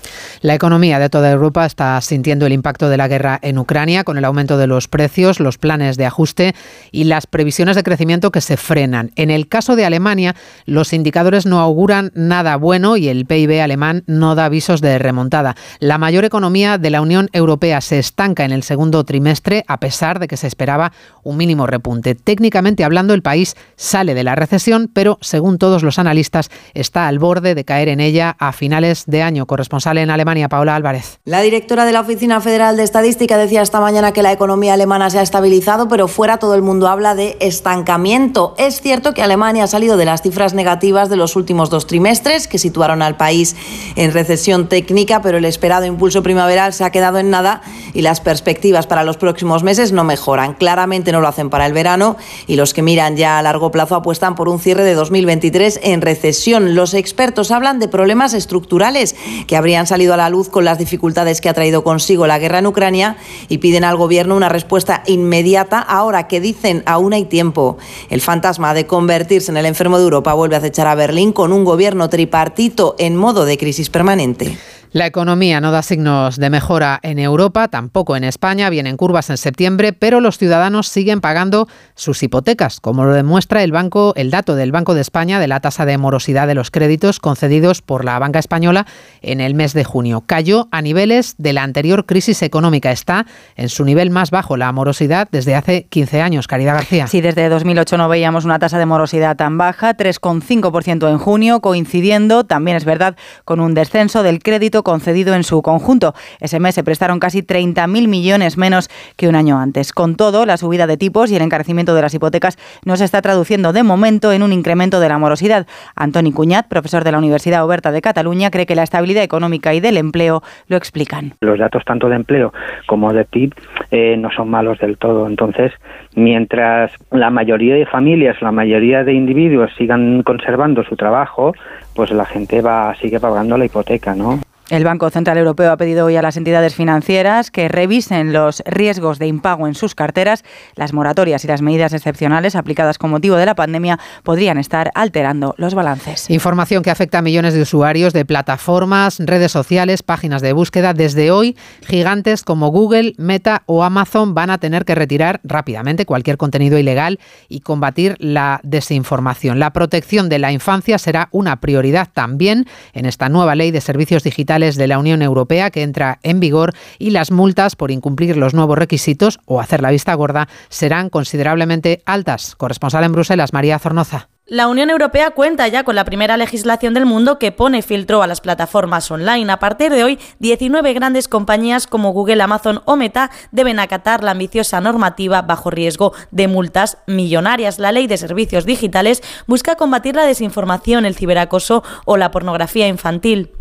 La 0.40 0.54
economía 0.54 0.98
de 0.98 1.08
toda 1.08 1.30
Europa 1.30 1.64
está 1.64 2.00
sintiendo 2.00 2.46
el 2.46 2.52
impacto 2.52 2.88
de 2.88 2.96
la 2.96 3.08
guerra 3.08 3.38
en 3.42 3.58
Ucrania 3.58 4.04
con 4.04 4.18
el 4.18 4.24
aumento 4.24 4.58
de 4.58 4.66
los 4.66 4.88
precios, 4.88 5.38
los 5.38 5.56
planes 5.56 5.96
de 5.96 6.06
ajuste 6.06 6.54
y 6.90 7.04
las 7.04 7.26
previsiones 7.26 7.76
de 7.76 7.84
crecimiento 7.84 8.32
que 8.32 8.40
se 8.40 8.56
frenan. 8.56 9.12
En 9.16 9.30
el 9.30 9.48
caso 9.48 9.76
de 9.76 9.84
Alemania, 9.84 10.34
los 10.66 10.92
indicadores 10.92 11.46
no 11.46 11.60
auguran 11.60 12.10
nada 12.14 12.56
bueno 12.56 12.96
y 12.96 13.08
el 13.08 13.24
PIB 13.24 13.62
alemán 13.62 14.02
no 14.06 14.34
da 14.34 14.46
avisos 14.46 14.80
de 14.80 14.98
remontada. 14.98 15.54
La 15.78 15.98
mayor 15.98 16.24
economía 16.24 16.76
de 16.76 16.90
la 16.90 17.00
Unión 17.00 17.28
Europea 17.32 17.80
se 17.80 17.98
estanca 17.98 18.44
en 18.44 18.52
el 18.52 18.62
segundo 18.62 18.91
trimestre 19.04 19.64
a 19.66 19.80
pesar 19.80 20.18
de 20.18 20.28
que 20.28 20.36
se 20.36 20.46
esperaba 20.46 20.92
un 21.22 21.36
mínimo 21.36 21.66
repunte. 21.66 22.14
Técnicamente 22.14 22.84
hablando, 22.84 23.14
el 23.14 23.22
país 23.22 23.56
sale 23.76 24.14
de 24.14 24.24
la 24.24 24.34
recesión, 24.34 24.90
pero 24.92 25.18
según 25.20 25.58
todos 25.58 25.82
los 25.82 25.98
analistas 25.98 26.50
está 26.74 27.08
al 27.08 27.18
borde 27.18 27.54
de 27.54 27.64
caer 27.64 27.88
en 27.88 28.00
ella 28.00 28.36
a 28.38 28.52
finales 28.52 29.04
de 29.06 29.22
año. 29.22 29.46
Corresponsal 29.46 29.98
en 29.98 30.10
Alemania 30.10 30.48
Paula 30.48 30.76
Álvarez. 30.76 31.18
La 31.24 31.40
directora 31.40 31.84
de 31.84 31.92
la 31.92 32.00
Oficina 32.00 32.40
Federal 32.40 32.76
de 32.76 32.82
Estadística 32.82 33.36
decía 33.36 33.62
esta 33.62 33.80
mañana 33.80 34.12
que 34.12 34.22
la 34.22 34.32
economía 34.32 34.74
alemana 34.74 35.10
se 35.10 35.18
ha 35.18 35.22
estabilizado, 35.22 35.88
pero 35.88 36.08
fuera 36.08 36.38
todo 36.38 36.54
el 36.54 36.62
mundo 36.62 36.88
habla 36.88 37.14
de 37.14 37.36
estancamiento. 37.40 38.54
Es 38.58 38.80
cierto 38.80 39.14
que 39.14 39.22
Alemania 39.22 39.64
ha 39.64 39.68
salido 39.68 39.96
de 39.96 40.04
las 40.04 40.22
cifras 40.22 40.54
negativas 40.54 41.08
de 41.08 41.16
los 41.16 41.36
últimos 41.36 41.70
dos 41.70 41.86
trimestres, 41.86 42.48
que 42.48 42.58
situaron 42.58 43.02
al 43.02 43.16
país 43.16 43.56
en 43.96 44.12
recesión 44.12 44.68
técnica, 44.68 45.22
pero 45.22 45.38
el 45.38 45.44
esperado 45.44 45.86
impulso 45.86 46.22
primaveral 46.22 46.72
se 46.72 46.84
ha 46.84 46.90
quedado 46.90 47.18
en 47.18 47.30
nada 47.30 47.62
y 47.94 48.02
las 48.02 48.20
perspectivas 48.20 48.81
para 48.86 49.04
los 49.04 49.16
próximos 49.16 49.62
meses 49.62 49.92
no 49.92 50.04
mejoran. 50.04 50.54
Claramente 50.54 51.12
no 51.12 51.20
lo 51.20 51.28
hacen 51.28 51.50
para 51.50 51.66
el 51.66 51.72
verano 51.72 52.16
y 52.46 52.56
los 52.56 52.74
que 52.74 52.82
miran 52.82 53.16
ya 53.16 53.38
a 53.38 53.42
largo 53.42 53.70
plazo 53.70 53.94
apuestan 53.94 54.34
por 54.34 54.48
un 54.48 54.58
cierre 54.58 54.84
de 54.84 54.94
2023 54.94 55.80
en 55.82 56.00
recesión. 56.00 56.74
Los 56.74 56.94
expertos 56.94 57.50
hablan 57.50 57.78
de 57.78 57.88
problemas 57.88 58.34
estructurales 58.34 59.16
que 59.46 59.56
habrían 59.56 59.86
salido 59.86 60.14
a 60.14 60.16
la 60.16 60.28
luz 60.28 60.48
con 60.48 60.64
las 60.64 60.78
dificultades 60.78 61.40
que 61.40 61.48
ha 61.48 61.54
traído 61.54 61.84
consigo 61.84 62.26
la 62.26 62.38
guerra 62.38 62.58
en 62.58 62.66
Ucrania 62.66 63.16
y 63.48 63.58
piden 63.58 63.84
al 63.84 63.96
gobierno 63.96 64.36
una 64.36 64.48
respuesta 64.48 65.02
inmediata 65.06 65.78
ahora 65.78 66.28
que 66.28 66.40
dicen 66.40 66.82
aún 66.86 67.12
hay 67.12 67.24
tiempo. 67.24 67.78
El 68.10 68.20
fantasma 68.20 68.74
de 68.74 68.86
convertirse 68.86 69.50
en 69.50 69.56
el 69.56 69.66
enfermo 69.66 69.98
de 69.98 70.04
Europa 70.04 70.34
vuelve 70.34 70.56
a 70.56 70.58
acechar 70.58 70.86
a 70.86 70.94
Berlín 70.94 71.32
con 71.32 71.52
un 71.52 71.64
gobierno 71.64 72.08
tripartito 72.08 72.96
en 72.98 73.16
modo 73.16 73.44
de 73.44 73.58
crisis 73.58 73.90
permanente. 73.90 74.58
La 74.94 75.06
economía 75.06 75.58
no 75.62 75.72
da 75.72 75.80
signos 75.80 76.36
de 76.36 76.50
mejora 76.50 77.00
en 77.02 77.18
Europa, 77.18 77.68
tampoco 77.68 78.14
en 78.14 78.24
España, 78.24 78.68
vienen 78.68 78.98
curvas 78.98 79.30
en 79.30 79.38
septiembre, 79.38 79.94
pero 79.94 80.20
los 80.20 80.36
ciudadanos 80.36 80.86
siguen 80.86 81.22
pagando 81.22 81.66
sus 81.94 82.22
hipotecas, 82.22 82.78
como 82.78 83.06
lo 83.06 83.14
demuestra 83.14 83.62
el 83.62 83.72
banco, 83.72 84.12
el 84.16 84.30
dato 84.30 84.54
del 84.54 84.70
Banco 84.70 84.92
de 84.92 85.00
España 85.00 85.40
de 85.40 85.48
la 85.48 85.60
tasa 85.60 85.86
de 85.86 85.96
morosidad 85.96 86.46
de 86.46 86.54
los 86.54 86.70
créditos 86.70 87.20
concedidos 87.20 87.80
por 87.80 88.04
la 88.04 88.18
banca 88.18 88.38
española 88.38 88.86
en 89.22 89.40
el 89.40 89.54
mes 89.54 89.72
de 89.72 89.82
junio. 89.84 90.24
Cayó 90.26 90.68
a 90.72 90.82
niveles 90.82 91.36
de 91.38 91.54
la 91.54 91.62
anterior 91.62 92.04
crisis 92.04 92.42
económica, 92.42 92.92
está 92.92 93.24
en 93.56 93.70
su 93.70 93.86
nivel 93.86 94.10
más 94.10 94.30
bajo 94.30 94.58
la 94.58 94.70
morosidad 94.72 95.26
desde 95.32 95.54
hace 95.54 95.84
15 95.84 96.20
años. 96.20 96.46
Caridad 96.46 96.74
García. 96.74 97.06
Sí, 97.06 97.22
desde 97.22 97.48
2008 97.48 97.96
no 97.96 98.10
veíamos 98.10 98.44
una 98.44 98.58
tasa 98.58 98.78
de 98.78 98.84
morosidad 98.84 99.36
tan 99.36 99.56
baja, 99.56 99.96
3,5% 99.96 101.10
en 101.10 101.16
junio, 101.16 101.60
coincidiendo, 101.60 102.44
también 102.44 102.76
es 102.76 102.84
verdad, 102.84 103.16
con 103.46 103.58
un 103.58 103.72
descenso 103.72 104.22
del 104.22 104.42
crédito 104.42 104.81
concedido 104.82 105.34
en 105.34 105.44
su 105.44 105.62
conjunto. 105.62 106.14
Ese 106.40 106.60
mes 106.60 106.74
se 106.74 106.84
prestaron 106.84 107.20
casi 107.20 107.42
30.000 107.42 108.08
millones 108.08 108.56
menos 108.56 108.88
que 109.16 109.28
un 109.28 109.34
año 109.34 109.58
antes. 109.58 109.92
Con 109.92 110.16
todo, 110.16 110.46
la 110.46 110.56
subida 110.56 110.86
de 110.86 110.96
tipos 110.96 111.30
y 111.30 111.36
el 111.36 111.42
encarecimiento 111.42 111.94
de 111.94 112.02
las 112.02 112.14
hipotecas 112.14 112.58
no 112.84 112.96
se 112.96 113.04
está 113.04 113.22
traduciendo 113.22 113.72
de 113.72 113.82
momento 113.82 114.32
en 114.32 114.42
un 114.42 114.52
incremento 114.52 115.00
de 115.00 115.08
la 115.08 115.18
morosidad. 115.18 115.66
Antoni 115.96 116.32
Cuñat, 116.32 116.68
profesor 116.68 117.04
de 117.04 117.12
la 117.12 117.18
Universidad 117.18 117.64
Oberta 117.64 117.92
de 117.92 118.02
Cataluña, 118.02 118.50
cree 118.50 118.66
que 118.66 118.74
la 118.74 118.82
estabilidad 118.82 119.22
económica 119.22 119.74
y 119.74 119.80
del 119.80 119.96
empleo 119.96 120.42
lo 120.68 120.76
explican. 120.76 121.34
Los 121.40 121.58
datos 121.58 121.84
tanto 121.84 122.08
de 122.08 122.16
empleo 122.16 122.52
como 122.86 123.12
de 123.12 123.24
PIB 123.24 123.54
eh, 123.90 124.16
no 124.16 124.30
son 124.30 124.50
malos 124.50 124.78
del 124.78 124.98
todo. 124.98 125.26
Entonces, 125.26 125.72
mientras 126.14 126.92
la 127.10 127.30
mayoría 127.30 127.74
de 127.74 127.86
familias, 127.86 128.40
la 128.42 128.52
mayoría 128.52 129.04
de 129.04 129.14
individuos 129.14 129.70
sigan 129.76 130.22
conservando 130.22 130.82
su 130.84 130.96
trabajo, 130.96 131.54
pues 131.94 132.10
la 132.10 132.24
gente 132.24 132.60
va 132.60 132.94
sigue 132.96 133.20
pagando 133.20 133.56
la 133.56 133.64
hipoteca, 133.64 134.14
¿no? 134.14 134.40
El 134.72 134.84
Banco 134.84 135.10
Central 135.10 135.36
Europeo 135.36 135.70
ha 135.70 135.76
pedido 135.76 136.06
hoy 136.06 136.16
a 136.16 136.22
las 136.22 136.38
entidades 136.38 136.74
financieras 136.74 137.50
que 137.50 137.68
revisen 137.68 138.32
los 138.32 138.62
riesgos 138.64 139.18
de 139.18 139.26
impago 139.26 139.66
en 139.66 139.74
sus 139.74 139.94
carteras. 139.94 140.44
Las 140.76 140.94
moratorias 140.94 141.44
y 141.44 141.46
las 141.46 141.60
medidas 141.60 141.92
excepcionales 141.92 142.56
aplicadas 142.56 142.96
con 142.96 143.10
motivo 143.10 143.36
de 143.36 143.44
la 143.44 143.54
pandemia 143.54 143.98
podrían 144.22 144.56
estar 144.56 144.90
alterando 144.94 145.54
los 145.58 145.74
balances. 145.74 146.30
Información 146.30 146.82
que 146.82 146.90
afecta 146.90 147.18
a 147.18 147.22
millones 147.22 147.52
de 147.52 147.60
usuarios 147.60 148.14
de 148.14 148.24
plataformas, 148.24 149.18
redes 149.18 149.52
sociales, 149.52 150.02
páginas 150.02 150.40
de 150.40 150.54
búsqueda. 150.54 150.94
Desde 150.94 151.30
hoy, 151.30 151.54
gigantes 151.86 152.42
como 152.42 152.68
Google, 152.70 153.12
Meta 153.18 153.64
o 153.66 153.84
Amazon 153.84 154.32
van 154.32 154.48
a 154.48 154.56
tener 154.56 154.86
que 154.86 154.94
retirar 154.94 155.42
rápidamente 155.44 156.06
cualquier 156.06 156.38
contenido 156.38 156.78
ilegal 156.78 157.20
y 157.46 157.60
combatir 157.60 158.16
la 158.20 158.58
desinformación. 158.62 159.58
La 159.58 159.74
protección 159.74 160.30
de 160.30 160.38
la 160.38 160.50
infancia 160.50 160.96
será 160.96 161.28
una 161.30 161.60
prioridad 161.60 162.08
también 162.10 162.64
en 162.94 163.04
esta 163.04 163.28
nueva 163.28 163.54
ley 163.54 163.70
de 163.70 163.82
servicios 163.82 164.22
digitales 164.22 164.61
de 164.62 164.86
la 164.86 164.98
Unión 164.98 165.22
Europea 165.22 165.70
que 165.70 165.82
entra 165.82 166.18
en 166.22 166.40
vigor 166.40 166.72
y 166.98 167.10
las 167.10 167.30
multas 167.30 167.76
por 167.76 167.90
incumplir 167.90 168.36
los 168.36 168.54
nuevos 168.54 168.78
requisitos 168.78 169.40
o 169.44 169.60
hacer 169.60 169.82
la 169.82 169.90
vista 169.90 170.14
gorda 170.14 170.48
serán 170.68 171.10
considerablemente 171.10 172.02
altas. 172.06 172.54
Corresponsal 172.56 173.04
en 173.04 173.12
Bruselas, 173.12 173.52
María 173.52 173.78
Zornoza. 173.78 174.31
La 174.52 174.68
Unión 174.68 174.90
Europea 174.90 175.30
cuenta 175.30 175.66
ya 175.68 175.82
con 175.82 175.94
la 175.94 176.04
primera 176.04 176.36
legislación 176.36 176.92
del 176.92 177.06
mundo 177.06 177.38
que 177.38 177.52
pone 177.52 177.80
filtro 177.80 178.22
a 178.22 178.26
las 178.26 178.42
plataformas 178.42 179.10
online. 179.10 179.50
A 179.50 179.58
partir 179.58 179.90
de 179.90 180.04
hoy, 180.04 180.18
19 180.40 180.92
grandes 180.92 181.26
compañías 181.26 181.86
como 181.86 182.12
Google, 182.12 182.42
Amazon 182.42 182.82
o 182.84 182.96
Meta 182.96 183.30
deben 183.50 183.78
acatar 183.78 184.22
la 184.22 184.32
ambiciosa 184.32 184.82
normativa 184.82 185.40
bajo 185.40 185.70
riesgo 185.70 186.12
de 186.32 186.48
multas 186.48 186.98
millonarias. 187.06 187.78
La 187.78 187.92
ley 187.92 188.06
de 188.06 188.18
servicios 188.18 188.66
digitales 188.66 189.22
busca 189.46 189.76
combatir 189.76 190.16
la 190.16 190.26
desinformación, 190.26 191.06
el 191.06 191.14
ciberacoso 191.14 191.82
o 192.04 192.18
la 192.18 192.30
pornografía 192.30 192.88
infantil. 192.88 193.52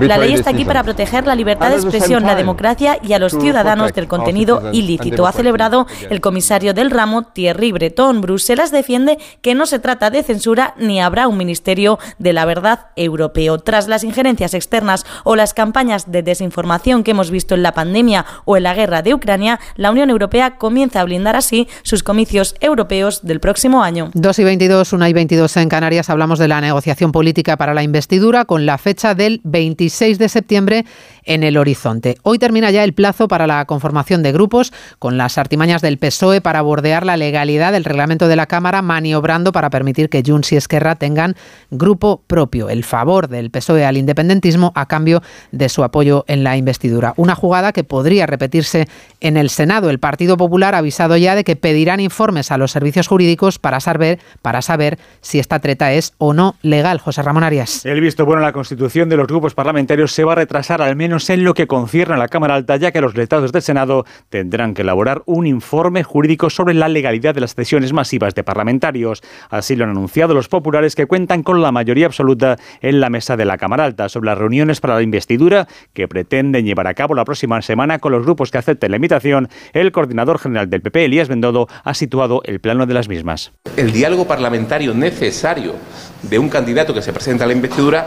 La 0.00 0.18
ley 0.18 0.34
está 0.34 0.50
aquí 0.50 0.64
para 0.64 0.82
proteger 0.82 1.26
la 1.26 1.34
libertad 1.34 1.70
de 1.70 1.76
expresión, 1.76 2.24
la 2.24 2.34
democracia 2.34 2.98
y 3.02 3.12
a 3.12 3.18
los 3.18 3.32
ciudadanos 3.32 3.92
del 3.92 4.08
contenido 4.08 4.70
ilícito, 4.72 5.26
ha 5.26 5.32
celebrado 5.32 5.86
el 6.10 6.20
comisario 6.20 6.74
del 6.74 6.90
ramo 6.90 7.22
Thierry 7.22 7.72
Breton. 7.72 8.20
Bruselas 8.20 8.70
defiende 8.70 9.18
que 9.40 9.54
no 9.54 9.66
se 9.66 9.78
trata 9.78 10.10
de 10.10 10.22
censura 10.22 10.74
ni 10.78 11.00
habrá 11.00 11.28
un 11.28 11.36
ministerio 11.36 11.98
de 12.18 12.32
la 12.32 12.44
verdad 12.44 12.86
europeo. 12.96 13.58
Tras 13.58 13.88
las 13.88 14.04
injerencias 14.04 14.54
externas 14.54 15.04
o 15.24 15.36
las 15.36 15.54
campañas 15.54 16.10
de 16.10 16.22
desinformación 16.22 17.04
que 17.04 17.12
hemos 17.12 17.30
visto 17.30 17.54
en 17.54 17.62
la 17.62 17.72
pandemia 17.72 18.24
o 18.44 18.56
en 18.56 18.64
la 18.64 18.74
guerra 18.74 19.02
de 19.02 19.14
Ucrania, 19.14 19.60
la 19.76 19.90
Unión 19.90 20.10
Europea 20.10 20.56
comienza 20.56 21.00
a 21.00 21.04
blindar 21.04 21.36
así 21.36 21.68
sus 21.82 22.02
comicios 22.02 22.54
europeos 22.60 23.20
del 23.22 23.40
próximo 23.40 23.82
año. 23.82 24.10
2 24.14 24.38
y 24.38 24.44
22, 24.44 24.92
1 24.92 25.08
y 25.08 25.12
22 25.12 25.56
en 25.56 25.68
Canarias 25.68 26.10
hablamos 26.10 26.38
de 26.38 26.48
la 26.48 26.60
negociación 26.60 27.12
política 27.12 27.56
para 27.56 27.74
la 27.74 27.82
investidura 27.82 28.44
con 28.44 28.61
la 28.66 28.78
fecha 28.78 29.14
del 29.14 29.40
26 29.44 30.18
de 30.18 30.28
septiembre 30.28 30.84
en 31.24 31.42
el 31.42 31.56
horizonte. 31.56 32.16
Hoy 32.22 32.38
termina 32.38 32.70
ya 32.70 32.84
el 32.84 32.94
plazo 32.94 33.28
para 33.28 33.46
la 33.46 33.64
conformación 33.64 34.22
de 34.22 34.32
grupos 34.32 34.72
con 34.98 35.16
las 35.16 35.38
artimañas 35.38 35.82
del 35.82 35.98
PSOE 35.98 36.40
para 36.40 36.62
bordear 36.62 37.06
la 37.06 37.16
legalidad 37.16 37.72
del 37.72 37.84
reglamento 37.84 38.28
de 38.28 38.36
la 38.36 38.46
Cámara, 38.46 38.82
maniobrando 38.82 39.52
para 39.52 39.70
permitir 39.70 40.08
que 40.08 40.22
Junts 40.26 40.52
y 40.52 40.56
Esquerra 40.56 40.96
tengan 40.96 41.36
grupo 41.70 42.22
propio, 42.26 42.68
el 42.68 42.84
favor 42.84 43.28
del 43.28 43.50
PSOE 43.50 43.84
al 43.84 43.96
independentismo 43.96 44.72
a 44.74 44.86
cambio 44.86 45.22
de 45.52 45.68
su 45.68 45.84
apoyo 45.84 46.24
en 46.28 46.44
la 46.44 46.56
investidura. 46.56 47.14
Una 47.16 47.34
jugada 47.34 47.72
que 47.72 47.84
podría 47.84 48.26
repetirse 48.26 48.88
en 49.20 49.36
el 49.36 49.50
Senado. 49.50 49.90
El 49.90 49.98
Partido 49.98 50.36
Popular 50.36 50.74
ha 50.74 50.78
avisado 50.78 51.16
ya 51.16 51.34
de 51.34 51.44
que 51.44 51.56
pedirán 51.56 52.00
informes 52.00 52.50
a 52.50 52.58
los 52.58 52.72
servicios 52.72 53.06
jurídicos 53.06 53.58
para 53.58 53.80
saber, 53.80 54.18
para 54.42 54.62
saber 54.62 54.98
si 55.20 55.38
esta 55.38 55.60
treta 55.60 55.92
es 55.92 56.14
o 56.18 56.32
no 56.32 56.56
legal. 56.62 56.98
José 56.98 57.22
Ramón 57.22 57.44
Arias. 57.44 57.84
El 57.84 58.00
visto 58.00 58.24
bueno 58.24 58.42
la 58.42 58.51
constitución 58.52 59.08
de 59.08 59.16
los 59.16 59.26
grupos 59.26 59.54
parlamentarios 59.54 60.12
se 60.12 60.24
va 60.24 60.32
a 60.32 60.36
retrasar 60.36 60.82
al 60.82 60.96
menos 60.96 61.28
en 61.30 61.44
lo 61.44 61.54
que 61.54 61.66
concierne 61.66 62.14
a 62.14 62.18
la 62.18 62.28
Cámara 62.28 62.54
Alta, 62.54 62.76
ya 62.76 62.92
que 62.92 63.00
los 63.00 63.16
letrados 63.16 63.52
del 63.52 63.62
Senado 63.62 64.04
tendrán 64.28 64.74
que 64.74 64.82
elaborar 64.82 65.22
un 65.26 65.46
informe 65.46 66.02
jurídico 66.02 66.50
sobre 66.50 66.74
la 66.74 66.88
legalidad 66.88 67.34
de 67.34 67.40
las 67.40 67.54
cesiones 67.54 67.92
masivas 67.92 68.34
de 68.34 68.44
parlamentarios. 68.44 69.22
Así 69.50 69.76
lo 69.76 69.84
han 69.84 69.90
anunciado 69.90 70.34
los 70.34 70.48
populares 70.48 70.94
que 70.94 71.06
cuentan 71.06 71.42
con 71.42 71.62
la 71.62 71.72
mayoría 71.72 72.06
absoluta 72.06 72.56
en 72.80 73.00
la 73.00 73.10
mesa 73.10 73.36
de 73.36 73.44
la 73.44 73.58
Cámara 73.58 73.84
Alta 73.84 74.08
sobre 74.08 74.26
las 74.26 74.38
reuniones 74.38 74.80
para 74.80 74.94
la 74.96 75.02
investidura 75.02 75.66
que 75.92 76.08
pretenden 76.08 76.64
llevar 76.64 76.86
a 76.86 76.94
cabo 76.94 77.14
la 77.14 77.24
próxima 77.24 77.60
semana 77.62 77.98
con 77.98 78.12
los 78.12 78.22
grupos 78.22 78.50
que 78.50 78.58
acepten 78.58 78.90
la 78.90 78.96
invitación. 78.96 79.48
El 79.72 79.92
coordinador 79.92 80.38
general 80.38 80.70
del 80.70 80.82
PP, 80.82 81.04
Elías 81.04 81.28
Bendodo, 81.28 81.68
ha 81.84 81.94
situado 81.94 82.42
el 82.44 82.60
plano 82.60 82.86
de 82.86 82.94
las 82.94 83.08
mismas. 83.08 83.52
El 83.76 83.92
diálogo 83.92 84.26
parlamentario 84.26 84.94
necesario 84.94 85.74
de 86.22 86.38
un 86.38 86.48
candidato 86.48 86.94
que 86.94 87.02
se 87.02 87.12
presenta 87.12 87.44
a 87.44 87.46
la 87.46 87.52
investidura 87.52 88.06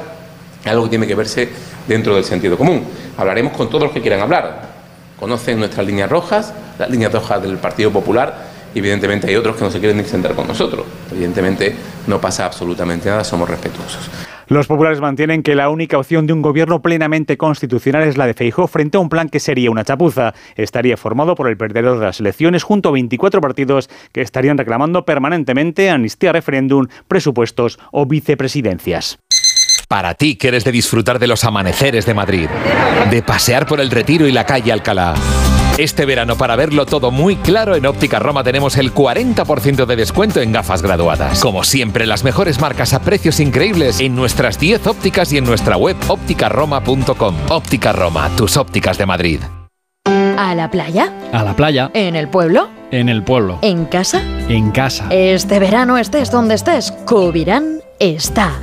algo 0.69 0.84
que 0.84 0.89
tiene 0.89 1.08
que 1.08 1.15
verse 1.15 1.49
dentro 1.88 2.15
del 2.15 2.23
sentido 2.23 2.58
común. 2.58 2.84
Hablaremos 3.17 3.54
con 3.54 3.69
todos 3.69 3.84
los 3.84 3.91
que 3.91 4.01
quieran 4.01 4.21
hablar. 4.21 4.75
Conocen 5.19 5.60
nuestras 5.60 5.86
líneas 5.86 6.10
rojas, 6.10 6.54
las 6.78 6.89
líneas 6.89 7.13
rojas 7.13 7.41
del 7.41 7.58
Partido 7.58 7.91
Popular. 7.91 8.56
Evidentemente 8.73 9.28
hay 9.28 9.36
otros 9.36 9.56
que 9.56 9.63
no 9.63 9.71
se 9.71 9.80
quieren 9.80 10.04
sentar 10.06 10.36
con 10.36 10.47
nosotros. 10.47 10.86
Evidentemente 11.12 11.75
no 12.08 12.19
pasa 12.19 12.45
absolutamente 12.45 13.10
nada, 13.10 13.23
somos 13.23 13.49
respetuosos. 13.49 14.10
Los 14.47 14.67
populares 14.67 15.01
mantienen 15.01 15.41
que 15.41 15.56
la 15.56 15.69
única 15.69 15.97
opción 15.97 16.28
de 16.28 16.34
un 16.34 16.43
gobierno 16.43 16.82
plenamente 16.82 17.36
constitucional 17.36 18.04
es 18.04 18.15
la 18.15 18.28
de 18.28 18.36
Feijóo 18.36 18.67
frente 18.67 18.97
a 18.97 18.99
un 18.99 19.10
plan 19.10 19.28
que 19.28 19.39
sería 19.39 19.71
una 19.71 19.84
chapuza. 19.84 20.36
Estaría 20.56 20.97
formado 20.97 21.34
por 21.34 21.49
el 21.49 21.58
perdedor 21.58 21.97
de 21.97 22.06
las 22.06 22.19
elecciones 22.19 22.62
junto 22.62 22.89
a 22.89 22.91
24 22.91 23.41
partidos 23.41 23.89
que 24.12 24.21
estarían 24.21 24.60
reclamando 24.60 25.04
permanentemente 25.04 25.89
amnistía, 25.89 26.32
referéndum, 26.32 26.86
presupuestos 27.08 27.80
o 27.91 28.06
vicepresidencias. 28.06 29.17
Para 29.88 30.15
ti 30.15 30.36
que 30.36 30.48
eres 30.48 30.63
de 30.63 30.71
disfrutar 30.71 31.19
de 31.19 31.28
los 31.28 31.43
amaneceres 31.43 32.06
de 32.06 32.13
Madrid, 32.13 32.48
de 33.12 33.21
pasear 33.21 33.65
por 33.67 33.80
el 33.80 33.91
Retiro 33.91 34.28
y 34.28 34.32
la 34.32 34.45
calle 34.45 34.71
Alcalá. 34.71 35.13
Este 35.78 36.06
verano, 36.06 36.38
para 36.38 36.56
verlo 36.56 36.86
todo 36.86 37.12
muy 37.12 37.36
claro, 37.36 37.76
en 37.76 37.86
Óptica 37.86 38.17
Roma 38.17 38.45
tenemos 38.45 38.78
el 38.78 38.93
40% 38.93 39.86
de 39.86 39.95
descuento 39.98 40.39
en 40.39 40.54
gafas 40.54 40.82
graduadas. 40.82 41.41
Como 41.41 41.65
siempre, 41.65 42.06
las 42.06 42.24
mejores 42.24 42.62
marcas 42.62 42.93
a 42.93 43.02
precios 43.02 43.41
increíbles 43.41 44.00
en 44.00 44.15
nuestras 44.15 44.58
10 44.58 44.88
ópticas 44.88 45.34
y 45.34 45.38
en 45.38 45.43
nuestra 45.43 45.76
web 45.76 45.98
ópticaroma.com. 46.08 47.36
Óptica 47.50 47.91
Roma, 47.91 48.30
tus 48.38 48.56
ópticas 48.56 48.98
de 48.98 49.06
Madrid. 49.06 49.39
¿A 50.06 50.56
la 50.56 50.71
playa? 50.71 51.12
A 51.34 51.43
la 51.43 51.56
playa. 51.56 51.91
¿En 51.93 52.15
el 52.15 52.30
pueblo? 52.30 52.69
En 52.91 53.10
el 53.10 53.24
pueblo. 53.24 53.60
¿En 53.62 53.86
casa? 53.86 54.21
En 54.48 54.71
casa. 54.71 55.08
Este 55.10 55.60
verano 55.60 55.98
estés 55.98 56.32
donde 56.32 56.56
estés, 56.56 56.91
Cubirán 57.06 57.80
está. 58.00 58.54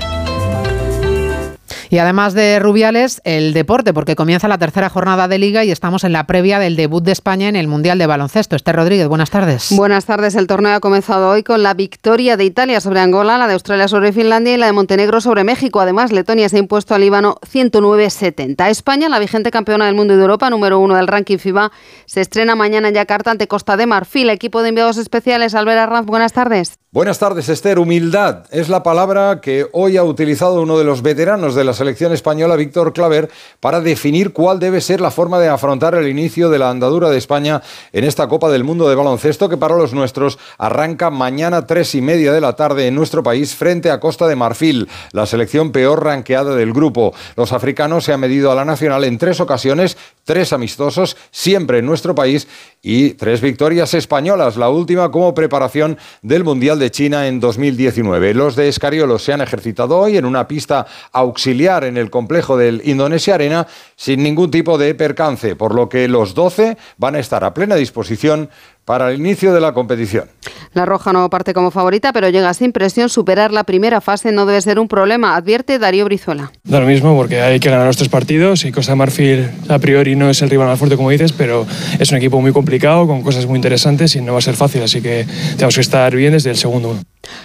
Y 1.92 1.98
además 1.98 2.32
de 2.32 2.58
Rubiales, 2.58 3.20
el 3.22 3.52
deporte, 3.52 3.92
porque 3.92 4.16
comienza 4.16 4.48
la 4.48 4.56
tercera 4.56 4.88
jornada 4.88 5.28
de 5.28 5.36
liga 5.36 5.62
y 5.62 5.70
estamos 5.70 6.04
en 6.04 6.14
la 6.14 6.26
previa 6.26 6.58
del 6.58 6.74
debut 6.74 7.04
de 7.04 7.12
España 7.12 7.50
en 7.50 7.54
el 7.54 7.68
Mundial 7.68 7.98
de 7.98 8.06
Baloncesto. 8.06 8.56
Esther 8.56 8.76
Rodríguez, 8.76 9.08
buenas 9.08 9.28
tardes. 9.28 9.68
Buenas 9.72 10.06
tardes. 10.06 10.34
El 10.34 10.46
torneo 10.46 10.74
ha 10.74 10.80
comenzado 10.80 11.28
hoy 11.28 11.42
con 11.42 11.62
la 11.62 11.74
victoria 11.74 12.38
de 12.38 12.46
Italia 12.46 12.80
sobre 12.80 13.00
Angola, 13.00 13.36
la 13.36 13.46
de 13.46 13.52
Australia 13.52 13.88
sobre 13.88 14.10
Finlandia 14.14 14.54
y 14.54 14.56
la 14.56 14.64
de 14.64 14.72
Montenegro 14.72 15.20
sobre 15.20 15.44
México. 15.44 15.80
Además, 15.80 16.12
Letonia 16.12 16.48
se 16.48 16.56
ha 16.56 16.60
impuesto 16.60 16.94
al 16.94 17.02
Líbano 17.02 17.36
109-70. 17.52 18.70
España, 18.70 19.10
la 19.10 19.18
vigente 19.18 19.50
campeona 19.50 19.84
del 19.84 19.94
mundo 19.94 20.14
y 20.14 20.16
de 20.16 20.22
Europa, 20.22 20.48
número 20.48 20.78
uno 20.78 20.96
del 20.96 21.08
ranking 21.08 21.36
FIBA, 21.36 21.72
se 22.06 22.22
estrena 22.22 22.56
mañana 22.56 22.88
en 22.88 22.94
Yakarta 22.94 23.32
ante 23.32 23.48
Costa 23.48 23.76
de 23.76 23.84
Marfil. 23.84 24.30
Equipo 24.30 24.62
de 24.62 24.70
enviados 24.70 24.96
especiales, 24.96 25.54
Albert 25.54 25.80
Arranz, 25.80 26.06
buenas 26.06 26.32
tardes. 26.32 26.78
Buenas 26.94 27.18
tardes, 27.18 27.48
Esther. 27.48 27.78
Humildad 27.78 28.44
es 28.50 28.68
la 28.68 28.82
palabra 28.82 29.40
que 29.40 29.66
hoy 29.72 29.96
ha 29.96 30.04
utilizado 30.04 30.60
uno 30.60 30.76
de 30.76 30.84
los 30.84 31.00
veteranos 31.00 31.54
de 31.54 31.64
la 31.64 31.72
selección 31.82 32.12
española, 32.12 32.54
Víctor 32.54 32.92
Claver, 32.92 33.28
para 33.58 33.80
definir 33.80 34.32
cuál 34.32 34.60
debe 34.60 34.80
ser 34.80 35.00
la 35.00 35.10
forma 35.10 35.40
de 35.40 35.48
afrontar 35.48 35.96
el 35.96 36.08
inicio 36.08 36.48
de 36.48 36.60
la 36.60 36.70
andadura 36.70 37.10
de 37.10 37.18
España 37.18 37.60
en 37.92 38.04
esta 38.04 38.28
Copa 38.28 38.50
del 38.50 38.62
Mundo 38.62 38.88
de 38.88 38.94
Baloncesto 38.94 39.48
que 39.48 39.56
para 39.56 39.76
los 39.76 39.92
nuestros 39.92 40.38
arranca 40.58 41.10
mañana 41.10 41.66
tres 41.66 41.96
y 41.96 42.00
media 42.00 42.32
de 42.32 42.40
la 42.40 42.54
tarde 42.54 42.86
en 42.86 42.94
nuestro 42.94 43.24
país 43.24 43.56
frente 43.56 43.90
a 43.90 43.98
Costa 43.98 44.28
de 44.28 44.36
Marfil, 44.36 44.88
la 45.10 45.26
selección 45.26 45.72
peor 45.72 46.04
ranqueada 46.04 46.54
del 46.54 46.72
grupo. 46.72 47.14
Los 47.36 47.52
africanos 47.52 48.04
se 48.04 48.12
han 48.12 48.20
medido 48.20 48.52
a 48.52 48.54
la 48.54 48.64
nacional 48.64 49.02
en 49.02 49.18
tres 49.18 49.40
ocasiones, 49.40 49.96
tres 50.24 50.52
amistosos, 50.52 51.16
siempre 51.30 51.78
en 51.78 51.86
nuestro 51.86 52.14
país 52.14 52.48
y 52.80 53.10
tres 53.10 53.40
victorias 53.40 53.94
españolas, 53.94 54.56
la 54.56 54.68
última 54.68 55.10
como 55.10 55.34
preparación 55.34 55.98
del 56.22 56.44
Mundial 56.44 56.78
de 56.78 56.90
China 56.90 57.28
en 57.28 57.40
2019. 57.40 58.34
Los 58.34 58.56
de 58.56 58.68
Escariolo 58.68 59.18
se 59.18 59.32
han 59.32 59.40
ejercitado 59.40 59.98
hoy 59.98 60.16
en 60.16 60.24
una 60.24 60.48
pista 60.48 60.86
auxiliar 61.12 61.84
en 61.84 61.96
el 61.96 62.10
complejo 62.10 62.56
del 62.56 62.82
Indonesia 62.84 63.34
Arena 63.34 63.66
sin 63.96 64.22
ningún 64.22 64.50
tipo 64.50 64.78
de 64.78 64.94
percance, 64.94 65.56
por 65.56 65.74
lo 65.74 65.88
que 65.88 66.08
los 66.08 66.34
12 66.34 66.76
van 66.98 67.14
a 67.14 67.20
estar 67.20 67.44
a 67.44 67.54
plena 67.54 67.76
disposición 67.76 68.50
para 68.84 69.10
el 69.10 69.20
inicio 69.20 69.52
de 69.52 69.60
la 69.60 69.72
competición. 69.72 70.28
La 70.74 70.86
Roja 70.86 71.12
no 71.12 71.28
parte 71.28 71.52
como 71.52 71.70
favorita, 71.70 72.12
pero 72.12 72.30
llega 72.30 72.52
sin 72.54 72.72
presión. 72.72 73.08
Superar 73.10 73.52
la 73.52 73.64
primera 73.64 74.00
fase 74.00 74.32
no 74.32 74.46
debe 74.46 74.60
ser 74.62 74.78
un 74.78 74.88
problema, 74.88 75.36
advierte 75.36 75.78
Darío 75.78 76.06
Brizuela. 76.06 76.50
Da 76.64 76.80
lo 76.80 76.86
mismo 76.86 77.14
porque 77.14 77.42
hay 77.42 77.60
que 77.60 77.68
ganar 77.68 77.86
los 77.86 77.96
tres 77.96 78.08
partidos 78.08 78.64
y 78.64 78.72
Costa 78.72 78.94
Marfil 78.94 79.50
a 79.68 79.78
priori 79.78 80.16
no 80.16 80.30
es 80.30 80.40
el 80.40 80.48
rival 80.48 80.68
más 80.68 80.78
fuerte 80.78 80.96
como 80.96 81.10
dices, 81.10 81.32
pero 81.32 81.66
es 81.98 82.10
un 82.10 82.16
equipo 82.16 82.40
muy 82.40 82.52
complicado, 82.52 83.06
con 83.06 83.22
cosas 83.22 83.46
muy 83.46 83.56
interesantes 83.56 84.16
y 84.16 84.22
no 84.22 84.32
va 84.32 84.38
a 84.38 84.42
ser 84.42 84.54
fácil, 84.54 84.82
así 84.82 85.02
que 85.02 85.26
tenemos 85.56 85.74
que 85.74 85.80
estar 85.82 86.14
bien 86.16 86.32
desde 86.32 86.50
el 86.50 86.56
segundo. 86.56 86.96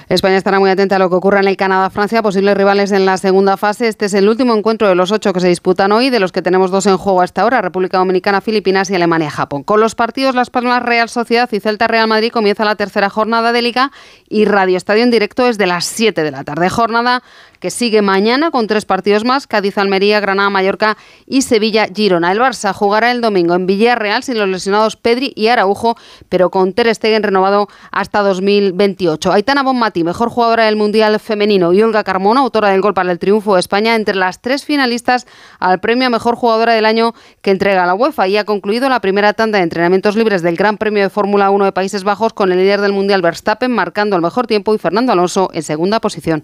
España 0.09 0.37
estará 0.37 0.59
muy 0.59 0.69
atenta 0.69 0.95
a 0.95 0.99
lo 0.99 1.09
que 1.09 1.15
ocurra 1.15 1.39
en 1.39 1.47
el 1.47 1.57
Canadá-Francia, 1.57 2.21
posibles 2.21 2.55
rivales 2.57 2.91
en 2.91 3.05
la 3.05 3.17
segunda 3.17 3.57
fase. 3.57 3.87
Este 3.87 4.05
es 4.05 4.13
el 4.13 4.27
último 4.29 4.55
encuentro 4.55 4.87
de 4.87 4.95
los 4.95 5.11
ocho 5.11 5.33
que 5.33 5.39
se 5.39 5.47
disputan 5.47 5.91
hoy, 5.91 6.09
de 6.09 6.19
los 6.19 6.31
que 6.31 6.41
tenemos 6.41 6.71
dos 6.71 6.85
en 6.85 6.97
juego 6.97 7.21
hasta 7.21 7.41
ahora, 7.41 7.61
República 7.61 7.97
Dominicana, 7.97 8.41
Filipinas 8.41 8.89
y 8.89 8.95
Alemania-Japón. 8.95 9.63
Con 9.63 9.79
los 9.79 9.95
partidos 9.95 10.35
Las 10.35 10.49
Palmas 10.49 10.83
Real 10.83 11.09
Sociedad 11.09 11.49
y 11.51 11.59
Celta 11.59 11.87
Real 11.87 12.07
Madrid 12.07 12.31
comienza 12.31 12.65
la 12.65 12.75
tercera 12.75 13.09
jornada 13.09 13.51
de 13.51 13.61
Liga 13.61 13.91
y 14.29 14.45
Radio 14.45 14.77
Estadio 14.77 15.03
en 15.03 15.11
directo 15.11 15.47
es 15.47 15.57
de 15.57 15.67
las 15.67 15.85
7 15.85 16.23
de 16.23 16.31
la 16.31 16.43
tarde. 16.43 16.69
Jornada 16.69 17.23
que 17.59 17.71
sigue 17.71 18.01
mañana 18.01 18.51
con 18.51 18.67
tres 18.67 18.85
partidos 18.85 19.23
más, 19.23 19.47
Cádiz, 19.47 19.77
Almería, 19.77 20.19
Granada, 20.19 20.49
Mallorca 20.49 20.97
y 21.25 21.41
Sevilla, 21.41 21.87
Girona. 21.93 22.31
El 22.31 22.39
Barça 22.39 22.73
jugará 22.73 23.11
el 23.11 23.21
domingo 23.21 23.55
en 23.55 23.65
Villarreal 23.65 24.23
sin 24.23 24.37
los 24.37 24.49
lesionados 24.49 24.95
Pedri 24.95 25.33
y 25.35 25.47
Araujo, 25.47 25.95
pero 26.29 26.49
con 26.49 26.73
Ter 26.73 26.93
Stegen 26.93 27.23
renovado 27.23 27.67
hasta 27.91 28.21
2028. 28.21 29.31
Aitana 29.31 29.63
Bonmati, 29.63 30.03
mejor 30.03 30.29
jugadora 30.29 30.65
del 30.65 30.75
Mundial 30.75 31.19
Femenino, 31.19 31.73
y 31.73 31.81
Olga 31.81 32.03
Carmona, 32.03 32.41
autora 32.41 32.69
del 32.69 32.81
gol 32.81 32.93
para 32.93 33.11
el 33.11 33.19
triunfo 33.19 33.55
de 33.55 33.59
España, 33.59 33.95
entre 33.95 34.15
las 34.15 34.41
tres 34.41 34.65
finalistas 34.65 35.27
al 35.59 35.79
premio 35.79 36.07
a 36.07 36.09
mejor 36.09 36.35
jugadora 36.35 36.73
del 36.73 36.85
año 36.85 37.13
que 37.41 37.51
entrega 37.51 37.85
la 37.85 37.93
UEFA 37.93 38.27
y 38.27 38.37
ha 38.37 38.45
concluido 38.45 38.89
la 38.89 39.01
primera 39.01 39.33
tanda 39.33 39.57
de 39.57 39.63
entrenamientos 39.63 40.15
libres 40.15 40.41
del 40.41 40.55
Gran 40.55 40.77
Premio 40.77 41.03
de 41.03 41.09
Fórmula 41.09 41.49
1 41.49 41.65
de 41.65 41.71
Países 41.71 42.03
Bajos 42.03 42.33
con 42.33 42.51
el 42.51 42.59
líder 42.59 42.81
del 42.81 42.93
Mundial 42.93 43.21
Verstappen 43.21 43.71
marcando 43.71 44.15
el 44.15 44.21
mejor 44.21 44.47
tiempo 44.47 44.73
y 44.73 44.77
Fernando 44.77 45.11
Alonso 45.11 45.49
en 45.53 45.63
segunda 45.63 45.99
posición. 45.99 46.43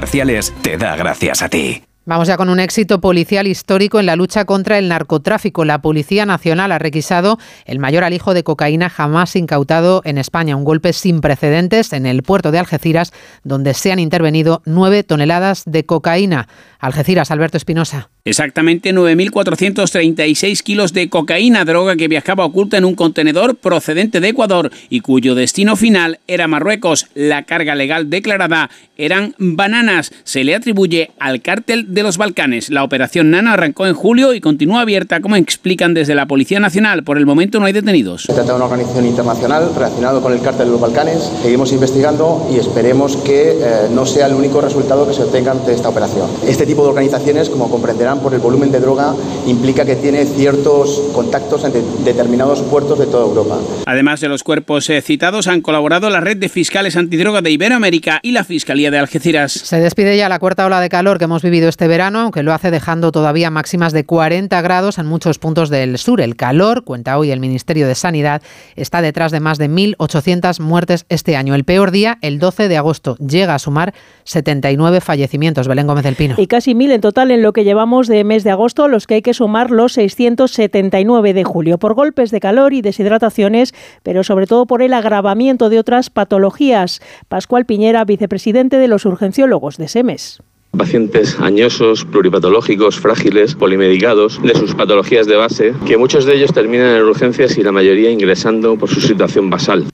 te 0.61 0.77
da 0.77 0.95
gracias 0.95 1.41
a 1.41 1.49
ti. 1.49 1.90
Vamos 2.11 2.27
ya 2.27 2.35
con 2.35 2.49
un 2.49 2.59
éxito 2.59 2.99
policial 2.99 3.47
histórico 3.47 3.97
en 3.97 4.05
la 4.05 4.17
lucha 4.17 4.43
contra 4.43 4.77
el 4.77 4.89
narcotráfico. 4.89 5.63
La 5.63 5.81
Policía 5.81 6.25
Nacional 6.25 6.73
ha 6.73 6.77
requisado 6.77 7.39
el 7.63 7.79
mayor 7.79 8.03
alijo 8.03 8.33
de 8.33 8.43
cocaína 8.43 8.89
jamás 8.89 9.37
incautado 9.37 10.01
en 10.03 10.17
España, 10.17 10.57
un 10.57 10.65
golpe 10.65 10.91
sin 10.91 11.21
precedentes 11.21 11.93
en 11.93 12.05
el 12.05 12.21
puerto 12.21 12.51
de 12.51 12.59
Algeciras, 12.59 13.13
donde 13.45 13.73
se 13.73 13.93
han 13.93 13.99
intervenido 13.99 14.61
nueve 14.65 15.03
toneladas 15.03 15.63
de 15.65 15.85
cocaína. 15.85 16.49
Algeciras, 16.79 17.31
Alberto 17.31 17.55
Espinosa. 17.55 18.09
Exactamente 18.23 18.93
9.436 18.93 20.61
kilos 20.61 20.93
de 20.93 21.09
cocaína, 21.09 21.65
droga 21.65 21.95
que 21.95 22.07
viajaba 22.07 22.45
oculta 22.45 22.77
en 22.77 22.85
un 22.85 22.93
contenedor 22.93 23.55
procedente 23.55 24.19
de 24.19 24.29
Ecuador 24.29 24.71
y 24.89 24.99
cuyo 24.99 25.33
destino 25.33 25.75
final 25.75 26.19
era 26.27 26.47
Marruecos. 26.47 27.07
La 27.15 27.43
carga 27.43 27.73
legal 27.73 28.09
declarada 28.11 28.69
eran 28.95 29.33
bananas. 29.39 30.11
Se 30.23 30.43
le 30.43 30.53
atribuye 30.53 31.11
al 31.19 31.41
cártel 31.41 31.93
de 31.93 32.00
los 32.03 32.17
Balcanes. 32.17 32.69
La 32.69 32.83
operación 32.83 33.31
Nana 33.31 33.53
arrancó 33.53 33.87
en 33.87 33.93
julio 33.93 34.33
y 34.33 34.41
continúa 34.41 34.81
abierta, 34.81 35.21
como 35.21 35.35
explican 35.35 35.93
desde 35.93 36.15
la 36.15 36.25
Policía 36.25 36.59
Nacional. 36.59 37.03
Por 37.03 37.17
el 37.17 37.25
momento 37.25 37.59
no 37.59 37.65
hay 37.65 37.73
detenidos. 37.73 38.23
Se 38.23 38.33
trata 38.33 38.51
de 38.51 38.55
una 38.55 38.65
organización 38.65 39.05
internacional 39.05 39.71
relacionada 39.73 40.21
con 40.21 40.33
el 40.33 40.41
cártel 40.41 40.67
de 40.67 40.71
los 40.71 40.81
Balcanes. 40.81 41.31
Seguimos 41.41 41.71
investigando 41.71 42.47
y 42.53 42.57
esperemos 42.57 43.17
que 43.17 43.51
eh, 43.51 43.87
no 43.93 44.05
sea 44.05 44.27
el 44.27 44.33
único 44.33 44.61
resultado 44.61 45.07
que 45.07 45.13
se 45.13 45.23
obtenga 45.23 45.53
de 45.53 45.73
esta 45.73 45.89
operación. 45.89 46.29
Este 46.47 46.65
tipo 46.65 46.83
de 46.83 46.89
organizaciones, 46.89 47.49
como 47.49 47.69
comprenderán 47.69 48.19
por 48.19 48.33
el 48.33 48.39
volumen 48.39 48.71
de 48.71 48.79
droga, 48.79 49.13
implica 49.47 49.85
que 49.85 49.95
tiene 49.95 50.25
ciertos 50.25 51.01
contactos 51.13 51.63
entre 51.63 51.81
determinados 52.03 52.61
puertos 52.61 52.99
de 52.99 53.05
toda 53.05 53.25
Europa. 53.25 53.57
Además 53.85 54.21
de 54.21 54.29
los 54.29 54.43
cuerpos 54.43 54.89
eh, 54.89 55.01
citados, 55.01 55.47
han 55.47 55.61
colaborado 55.61 56.09
la 56.09 56.19
red 56.19 56.37
de 56.37 56.49
fiscales 56.49 56.95
antidroga 56.95 57.41
de 57.41 57.51
Iberoamérica 57.51 58.19
y 58.23 58.31
la 58.31 58.43
Fiscalía 58.43 58.91
de 58.91 58.99
Algeciras. 58.99 59.51
Se 59.51 59.79
despide 59.79 60.17
ya 60.17 60.29
la 60.29 60.39
cuarta 60.39 60.65
ola 60.65 60.79
de 60.79 60.89
calor 60.89 61.17
que 61.17 61.25
hemos 61.25 61.41
vivido 61.41 61.69
este 61.69 61.80
verano, 61.87 62.19
aunque 62.19 62.43
lo 62.43 62.53
hace 62.53 62.71
dejando 62.71 63.11
todavía 63.11 63.49
máximas 63.49 63.93
de 63.93 64.05
40 64.05 64.61
grados 64.61 64.97
en 64.97 65.05
muchos 65.05 65.39
puntos 65.39 65.69
del 65.69 65.97
sur. 65.97 66.21
El 66.21 66.35
calor, 66.35 66.83
cuenta 66.83 67.17
hoy 67.17 67.31
el 67.31 67.39
Ministerio 67.39 67.87
de 67.87 67.95
Sanidad, 67.95 68.41
está 68.75 69.01
detrás 69.01 69.31
de 69.31 69.39
más 69.39 69.57
de 69.57 69.69
1.800 69.69 70.59
muertes 70.59 71.05
este 71.09 71.35
año. 71.35 71.55
El 71.55 71.63
peor 71.63 71.91
día, 71.91 72.17
el 72.21 72.39
12 72.39 72.67
de 72.67 72.77
agosto, 72.77 73.15
llega 73.17 73.55
a 73.55 73.59
sumar 73.59 73.93
79 74.23 75.01
fallecimientos. 75.01 75.67
Belén 75.67 75.87
Gómez 75.87 76.03
del 76.03 76.15
Pino. 76.15 76.35
Y 76.37 76.47
casi 76.47 76.75
mil 76.75 76.91
en 76.91 77.01
total 77.01 77.31
en 77.31 77.41
lo 77.41 77.53
que 77.53 77.63
llevamos 77.63 78.07
de 78.07 78.23
mes 78.23 78.43
de 78.43 78.51
agosto, 78.51 78.83
a 78.83 78.87
los 78.87 79.07
que 79.07 79.15
hay 79.15 79.21
que 79.21 79.33
sumar 79.33 79.71
los 79.71 79.93
679 79.93 81.33
de 81.33 81.43
julio, 81.43 81.77
por 81.77 81.93
golpes 81.93 82.31
de 82.31 82.39
calor 82.39 82.73
y 82.73 82.81
deshidrataciones, 82.81 83.73
pero 84.03 84.23
sobre 84.23 84.47
todo 84.47 84.65
por 84.65 84.81
el 84.81 84.93
agravamiento 84.93 85.69
de 85.69 85.79
otras 85.79 86.09
patologías. 86.09 87.01
Pascual 87.27 87.65
Piñera, 87.65 88.05
vicepresidente 88.05 88.77
de 88.77 88.87
los 88.87 89.05
urgenciólogos 89.05 89.77
de 89.77 89.87
SEMES 89.87 90.41
pacientes 90.77 91.39
añosos, 91.39 92.05
pluripatológicos, 92.05 92.99
frágiles, 92.99 93.55
polimedicados, 93.55 94.41
de 94.41 94.55
sus 94.55 94.73
patologías 94.73 95.27
de 95.27 95.35
base, 95.35 95.73
que 95.85 95.97
muchos 95.97 96.25
de 96.25 96.35
ellos 96.35 96.53
terminan 96.53 96.95
en 96.95 97.03
urgencias 97.03 97.57
y 97.57 97.63
la 97.63 97.71
mayoría 97.71 98.09
ingresando 98.09 98.77
por 98.77 98.89
su 98.89 99.01
situación 99.01 99.49
basal. 99.49 99.85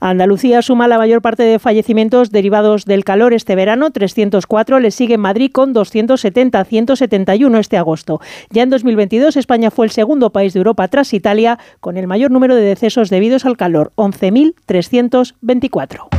Andalucía 0.00 0.62
suma 0.62 0.88
la 0.88 0.98
mayor 0.98 1.22
parte 1.22 1.42
de 1.42 1.58
fallecimientos 1.58 2.30
derivados 2.30 2.84
del 2.84 3.04
calor 3.04 3.32
este 3.32 3.54
verano, 3.54 3.90
304, 3.90 4.80
le 4.80 4.90
sigue 4.90 5.18
Madrid 5.18 5.50
con 5.52 5.72
270, 5.72 6.64
171 6.64 7.58
este 7.58 7.76
agosto. 7.76 8.20
Ya 8.50 8.62
en 8.62 8.70
2022 8.70 9.36
España 9.36 9.70
fue 9.70 9.86
el 9.86 9.90
segundo 9.90 10.30
país 10.30 10.52
de 10.52 10.58
Europa 10.58 10.88
tras 10.88 11.14
Italia 11.14 11.58
con 11.80 11.96
el 11.96 12.06
mayor 12.06 12.30
número 12.30 12.54
de 12.54 12.62
decesos 12.62 13.10
debidos 13.10 13.46
al 13.46 13.56
calor, 13.56 13.92
11.324. 13.96 16.15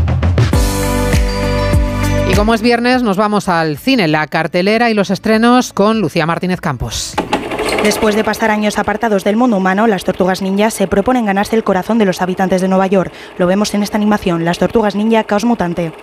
Y 2.30 2.34
como 2.36 2.54
es 2.54 2.62
viernes, 2.62 3.04
nos 3.04 3.18
vamos 3.18 3.48
al 3.50 3.78
cine, 3.78 4.08
la 4.08 4.28
cartelera 4.28 4.90
y 4.90 4.94
los 4.94 5.10
estrenos 5.10 5.74
con 5.74 6.00
Lucía 6.00 6.26
Martínez 6.26 6.62
Campos. 6.62 7.14
Después 7.84 8.16
de 8.16 8.24
pasar 8.24 8.52
años 8.52 8.78
apartados 8.78 9.24
del 9.24 9.38
mundo 9.38 9.58
humano, 9.58 9.88
las 9.88 10.04
tortugas 10.04 10.42
ninja 10.42 10.72
se 10.72 10.88
proponen 10.88 11.26
ganarse 11.26 11.56
el 11.56 11.64
corazón 11.64 11.98
de 11.98 12.06
los 12.06 12.22
habitantes 12.22 12.62
de 12.62 12.68
Nueva 12.68 12.88
York. 12.88 13.14
Lo 13.38 13.48
vemos 13.48 13.74
en 13.74 13.84
esta 13.84 13.98
animación, 13.98 14.44
Las 14.44 14.58
tortugas 14.58 14.96
ninja 14.96 15.24
Caos 15.24 15.46
Mutante. 15.46 15.94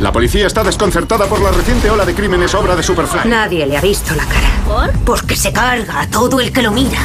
La 0.00 0.12
policía 0.12 0.46
está 0.46 0.62
desconcertada 0.62 1.26
por 1.26 1.40
la 1.40 1.50
reciente 1.50 1.90
ola 1.90 2.04
de 2.04 2.14
crímenes 2.14 2.54
obra 2.54 2.76
de 2.76 2.82
Superfly. 2.82 3.28
Nadie 3.28 3.66
le 3.66 3.76
ha 3.76 3.80
visto 3.80 4.14
la 4.14 4.24
cara. 4.24 4.48
¿Por? 4.66 4.92
Porque 5.04 5.36
se 5.36 5.52
carga 5.52 6.02
a 6.02 6.06
todo 6.08 6.40
el 6.40 6.52
que 6.52 6.62
lo 6.62 6.72
mira. 6.72 6.98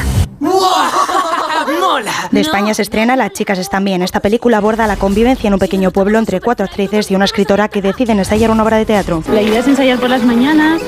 ¡Mola! 1.80 2.12
De 2.32 2.42
España 2.42 2.74
se 2.74 2.82
estrena 2.82 3.16
Las 3.16 3.34
chicas 3.34 3.60
están 3.60 3.84
bien. 3.84 4.02
Esta 4.02 4.20
película 4.20 4.58
aborda 4.58 4.88
la 4.88 4.96
convivencia 4.96 5.48
en 5.48 5.54
un 5.54 5.60
pequeño 5.60 5.92
pueblo 5.92 6.18
entre 6.20 6.42
cuatro 6.42 6.66
actrices 6.66 7.12
y 7.12 7.16
una 7.16 7.26
escritora 7.26 7.68
que 7.68 7.82
deciden 7.82 8.20
ensayar 8.20 8.52
una 8.52 8.64
obra 8.64 8.78
de 8.78 8.86
teatro. 8.86 9.24
La 9.32 9.42
idea 9.42 9.60
es 9.60 9.68
ensayar 9.68 10.00
por 10.00 10.10
las 10.10 10.24
mañanas 10.24 10.82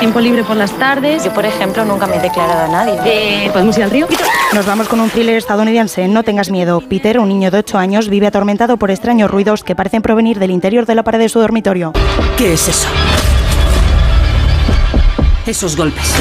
Tiempo 0.00 0.20
libre 0.20 0.44
por 0.44 0.56
las 0.56 0.72
tardes. 0.78 1.24
Yo, 1.24 1.32
por 1.32 1.46
ejemplo, 1.46 1.84
nunca 1.84 2.06
me 2.06 2.16
he 2.16 2.20
declarado 2.20 2.64
a 2.64 2.68
nadie. 2.68 2.98
Eh, 3.06 3.50
¿Podemos 3.52 3.76
ir 3.78 3.84
al 3.84 3.90
río? 3.90 4.06
Nos 4.52 4.66
vamos 4.66 4.88
con 4.88 5.00
un 5.00 5.08
thriller 5.08 5.36
estadounidense. 5.36 6.08
No 6.08 6.22
tengas 6.22 6.50
miedo. 6.50 6.80
Peter, 6.80 7.18
un 7.18 7.28
niño 7.28 7.50
de 7.50 7.58
8 7.58 7.78
años, 7.78 8.08
vive 8.08 8.26
atormentado 8.26 8.76
por 8.76 8.90
extraños 8.90 9.30
ruidos 9.30 9.64
que 9.64 9.74
parecen 9.74 10.02
provenir 10.02 10.38
del 10.38 10.50
interior 10.50 10.84
de 10.84 10.94
la 10.94 11.04
pared 11.04 11.18
de 11.18 11.28
su 11.28 11.40
dormitorio. 11.40 11.92
¿Qué 12.36 12.52
es 12.52 12.68
eso? 12.68 12.88
Esos 15.46 15.76
golpes. 15.76 16.12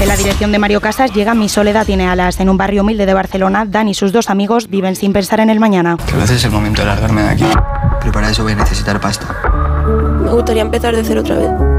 En 0.00 0.06
la 0.06 0.16
dirección 0.16 0.52
de 0.52 0.60
Mario 0.60 0.80
Casas 0.80 1.12
llega 1.12 1.34
Mi 1.34 1.48
Soledad 1.48 1.84
tiene 1.84 2.06
alas. 2.06 2.38
En 2.38 2.48
un 2.48 2.56
barrio 2.56 2.82
humilde 2.82 3.04
de 3.04 3.14
Barcelona, 3.14 3.64
Dan 3.66 3.88
y 3.88 3.94
sus 3.94 4.12
dos 4.12 4.30
amigos 4.30 4.70
viven 4.70 4.94
sin 4.94 5.12
pensar 5.12 5.40
en 5.40 5.50
el 5.50 5.58
mañana. 5.58 5.96
Que 5.96 6.14
a 6.14 6.18
veces 6.18 6.36
es 6.36 6.44
el 6.44 6.52
momento 6.52 6.82
de 6.82 6.86
largarme 6.86 7.22
de 7.22 7.28
aquí. 7.30 7.44
Pero 8.00 8.12
para 8.12 8.30
eso 8.30 8.44
voy 8.44 8.52
a 8.52 8.56
necesitar 8.56 9.00
pasta. 9.00 9.26
Me 10.22 10.30
gustaría 10.30 10.62
empezar 10.62 10.94
de 10.94 11.02
cero 11.02 11.22
otra 11.22 11.36
vez. 11.36 11.77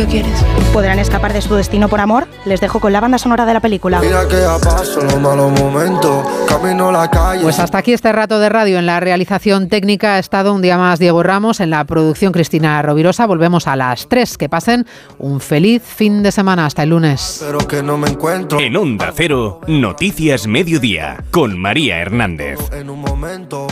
¿Tú 0.00 0.06
qué 0.06 0.12
quieres? 0.12 0.42
¿Podrán 0.72 0.98
escapar 0.98 1.34
de 1.34 1.42
su 1.42 1.54
destino 1.54 1.90
por 1.90 2.00
amor? 2.00 2.26
Les 2.46 2.58
dejo 2.58 2.80
con 2.80 2.90
la 2.90 3.00
banda 3.00 3.18
sonora 3.18 3.44
de 3.44 3.52
la 3.52 3.60
película. 3.60 4.00
Mira 4.00 4.26
que 4.26 4.40
ya 4.40 4.58
paso 4.58 5.02
los 5.02 5.20
malos 5.20 5.52
momentos, 5.60 6.26
camino 6.48 6.90
la 6.90 7.10
calle. 7.10 7.42
Pues 7.42 7.58
hasta 7.58 7.76
aquí 7.76 7.92
este 7.92 8.10
rato 8.10 8.38
de 8.38 8.48
radio. 8.48 8.78
En 8.78 8.86
la 8.86 8.98
realización 8.98 9.68
técnica 9.68 10.14
ha 10.14 10.18
estado 10.18 10.54
un 10.54 10.62
día 10.62 10.78
más 10.78 11.00
Diego 11.00 11.22
Ramos, 11.22 11.60
en 11.60 11.68
la 11.68 11.84
producción 11.84 12.32
Cristina 12.32 12.80
Rovirosa. 12.80 13.26
Volvemos 13.26 13.66
a 13.66 13.76
las 13.76 14.08
3. 14.08 14.38
Que 14.38 14.48
pasen 14.48 14.86
un 15.18 15.38
feliz 15.38 15.82
fin 15.82 16.22
de 16.22 16.32
semana. 16.32 16.64
Hasta 16.64 16.84
el 16.84 16.88
lunes. 16.88 17.44
Pero 17.44 17.58
que 17.68 17.82
no 17.82 17.98
me 17.98 18.08
encuentro 18.08 18.58
En 18.58 18.76
Onda 18.78 19.12
Cero, 19.14 19.60
Noticias 19.66 20.46
Mediodía, 20.46 21.22
con 21.30 21.58
María 21.58 21.98
Hernández. 21.98 22.58
en 22.72 22.88
un 22.88 23.02
momento. 23.02 23.66